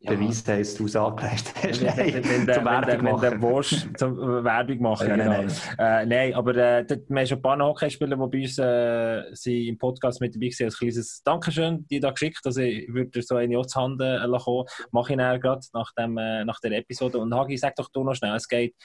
[0.00, 0.12] Ja.
[0.12, 1.82] Beweis haben, dass du es angeleistet hast.
[1.82, 3.42] Wenn, wenn, wenn, Nein, der- zum wenn, der- Werbung wenn der machen.
[3.42, 5.08] Wurst zum äh, Werbung machen.
[5.08, 5.30] Ja, genau.
[5.30, 8.58] nein, Äh, nein, aber äh, dort- wir haben schon ein paar Hockeyspieler, die bei uns
[8.58, 10.64] äh, sind im Podcast mit dabei waren.
[10.66, 12.40] Als kleines Dankeschön, die da geschickt.
[12.44, 14.64] Also ich würde dir so eine auch zu Hand äh, lassen kommen.
[14.92, 17.18] Mache ich dann gerade nach, dem, äh, nach der Episode.
[17.18, 18.76] Und Hagi, sag doch du noch schnell, es geht.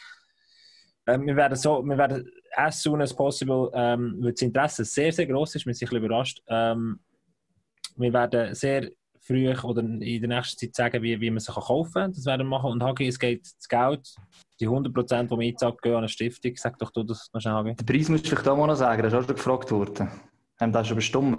[1.11, 5.11] Äh, wir werden so, wir werden as soon as possible, ähm, weil das Interesse sehr,
[5.11, 6.41] sehr groß ist, wir sind ein bisschen überrascht.
[6.47, 6.99] Ähm,
[7.97, 8.89] wir werden sehr
[9.21, 12.13] früh oder in der nächsten Zeit sagen, wie, wie man sich kaufen kann.
[12.13, 12.71] Das werden wir machen.
[12.71, 14.15] Und Hagi, es geht das Geld,
[14.59, 16.53] die 100%, die wir einzahlen, gehen an eine Stiftung.
[16.55, 17.75] Sag doch du das noch schnell, Hagi.
[17.75, 20.09] Den Preis musst du vielleicht auch mal noch sagen, das ist auch schon gefragt worden.
[20.59, 21.37] Haben wir das schon bestimmt?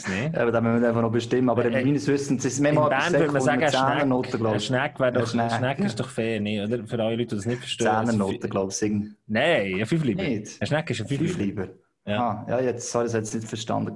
[0.00, 0.36] Ich weiß nicht.
[0.38, 1.50] Eben, da müssen wir einfach noch bestimmen.
[1.50, 4.48] Aber Äh, meines Wissens ist es manchmal Bern würde man sagen, ein Schneck, Zehnernoten, glaube
[4.50, 4.64] ein ich.
[4.66, 5.52] Schneck, wäre doch, Ein Schneck.
[5.52, 6.60] ein Schneck ist doch fair, nicht?
[6.62, 6.86] Oder?
[6.86, 7.86] Für alle Leute, die das nicht verstehen.
[7.86, 8.92] Zehnernoten, glaube ich.
[9.26, 10.22] Nein, ein Fünfliber.
[10.22, 10.60] Nicht?
[10.60, 11.62] Ein Schneck ist ein Fünf Fünfliber.
[11.62, 11.74] lieber.
[12.08, 12.46] Ja.
[12.46, 13.92] Ah, ja, jetzt, sorry, das hat jetzt nicht verstanden.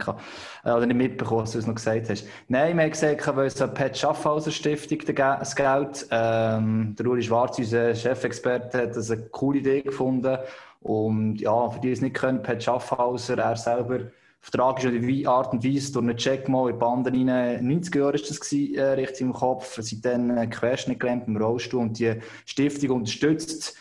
[0.64, 2.26] Äh, Oder nicht mitbekommen, was du es noch gesagt hast.
[2.48, 6.08] Nein, wir haben gesagt, weil so Pat Schaffhauser Stiftung das Geld.
[6.10, 10.38] Ähm, der Uli Schwarz, unser Chefexperte, hat das eine coole Idee gefunden.
[10.80, 14.00] Und ja, für die die es nicht können, Pat Schaffhauser, er selber
[14.42, 17.66] auf tragische Art und Weise durch einen Check mal in die Bande rein.
[17.66, 19.78] 90 Jahre war das, gewesen, äh, richtig im Kopf.
[19.80, 22.14] Seitdem äh, Querschnitt gelähmt im Rollstuhl und die
[22.46, 23.76] Stiftung unterstützt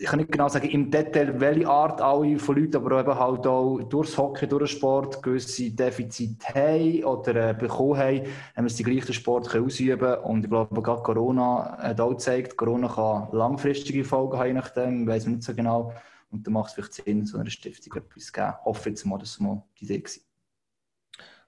[0.00, 3.46] ich kann nicht genau sagen, im Detail, welche Art alle von Leuten, aber eben halt
[3.46, 8.22] auch durchs Hockey, durch den Sport gewisse Defizite haben oder äh, bekommen haben,
[8.56, 10.22] haben wir den gleichen Sport ausüben können.
[10.22, 15.06] Und ich glaube, gerade Corona hat auch gezeigt, Corona kann langfristige Folgen haben, je nachdem,
[15.06, 15.92] weiß man nicht so genau.
[16.30, 18.46] Und da macht es vielleicht Sinn, so einer Stiftung etwas zu geben.
[18.58, 20.10] Ich hoffe jetzt mal, dass es mal die Idee war.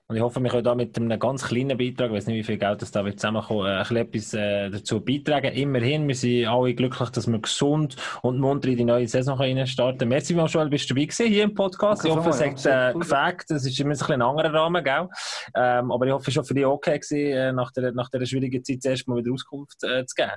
[0.09, 2.43] Und ich hoffe, wir können da mit einem ganz kleinen Beitrag, ich weiß nicht, wie
[2.43, 5.55] viel Geld das da wird zusammenkommen, äh, ein bisschen etwas äh, dazu beitragen.
[5.55, 9.67] Immerhin, wir sind alle glücklich, dass wir gesund und munter in die neue Saison können
[9.67, 12.05] starten Merci, Joel, bist du dabei gewesen hier im Podcast.
[12.05, 13.45] Danke ich hoffe, es hat äh, gefällt.
[13.49, 15.09] Das ist immer ein bisschen ein anderer Rahmen, gell?
[15.55, 18.11] Ähm, aber ich hoffe, es war schon für dich okay gewesen, äh, nach, der, nach
[18.11, 20.33] dieser schwierigen Zeit zuerst mal wieder Auskunft äh, zu geben.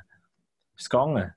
[0.76, 1.34] Ist es gegangen?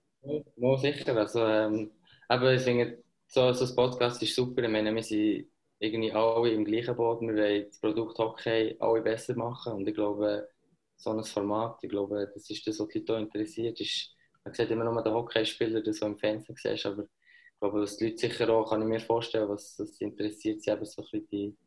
[0.57, 1.17] Ja, sicher.
[1.17, 1.91] Also, ähm,
[2.29, 4.63] aber ich finde, so, so ein Podcast ist super.
[4.63, 7.21] Ich meine, wir sind irgendwie alle im gleichen Boot.
[7.23, 9.75] Wir wollen das Produkt Hockey alle besser machen.
[9.75, 10.49] Und ich glaube,
[10.97, 13.81] so ein Format, ich glaube, das ist das, was die Leute auch interessiert.
[13.81, 14.15] Ist,
[14.45, 17.97] man sieht immer nur den Hockeyspieler, das du im Fernsehen siehst, aber ich glaube, was
[17.97, 21.09] die Leute sicher auch, kann ich mir vorstellen, was was interessiert, sind eben so ein
[21.11, 21.59] bisschen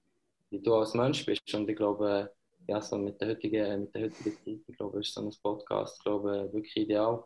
[0.50, 1.54] wie du als Mensch bist.
[1.54, 2.32] Und ich glaube,
[2.68, 6.04] ja, so mit der heutigen, mit der heutigen Zeit, ich glaube, ist so ein Podcast,
[6.04, 7.24] glaube, wirklich ideal,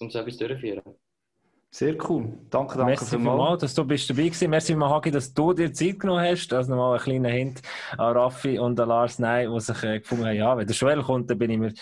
[0.00, 0.82] um so etwas durchzuführen.
[1.74, 2.34] Sehr cool.
[2.50, 4.50] Danke, danke Merci vielmals, dass du bist dabei gewesen.
[4.50, 6.52] Merci vielmals, Hagi, dass du dir Zeit genommen hast.
[6.52, 7.62] Also nochmal ein kleiner Hint
[7.96, 11.02] an Raffi und an Lars Ney, die sich äh, gefunden haben, ja, wenn der Joel
[11.02, 11.72] kommt, dann bin ich mir...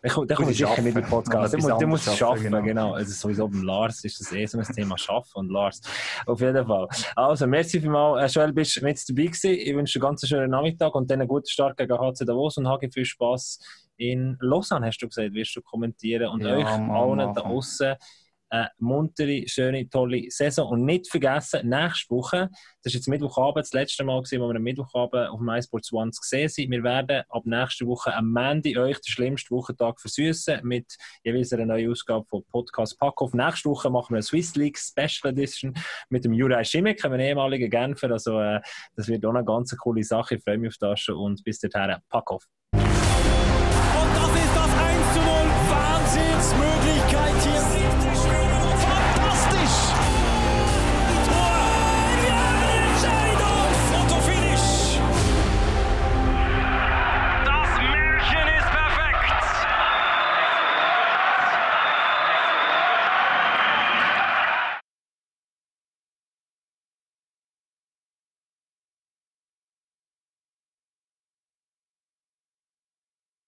[0.00, 1.10] Dann komme dann komme ich Muss ich sicher den schaffen.
[1.10, 1.58] Podcast.
[1.58, 2.62] Noch Du musst, es schaffen, genau.
[2.62, 2.92] genau.
[2.92, 5.80] Also sowieso beim Lars ist das eh so ein Thema Schaffen und Lars.
[6.26, 6.88] Auf jeden Fall.
[7.16, 8.34] Also, merci vielmals.
[8.34, 9.50] Äh, Joel, bist du mit dabei gewesen.
[9.50, 12.56] Ich wünsche dir einen ganz schönen Nachmittag und dann einen guten Start gegen HC Davos
[12.58, 13.58] und Hagi viel Spass
[13.96, 17.44] in Lausanne, hast du gesagt, wirst du kommentieren und Ja, euch am allen da Anfang.
[17.44, 17.94] außen
[18.50, 20.68] eine muntere, schöne, tolle Saison.
[20.68, 22.50] Und nicht vergessen, nächste Woche,
[22.82, 26.10] das ist jetzt Mittwochabend, das letzte Mal, gewesen, wo wir am Mittwochabend auf MySports One
[26.10, 26.70] gesehen sind.
[26.70, 31.66] Wir werden ab nächster Woche am Mandy euch den schlimmsten Wochentag versüßen mit jeweils einer
[31.66, 33.32] neuen Ausgabe von Podcast Packoff.
[33.34, 35.74] Nächste Woche machen wir eine Swiss League Special Edition
[36.10, 38.10] mit dem Juraj Schimek, einem ehemaligen Genfer.
[38.10, 38.60] Also, äh,
[38.96, 40.36] das wird auch eine ganz coole Sache.
[40.36, 42.44] Ich freue mich auf das schon und bis dahin, Packoff.
[42.72, 42.82] Und
[44.14, 45.28] das ist das 1 zu 0.
[45.70, 46.73] Wahnsinnsmöglichkeit.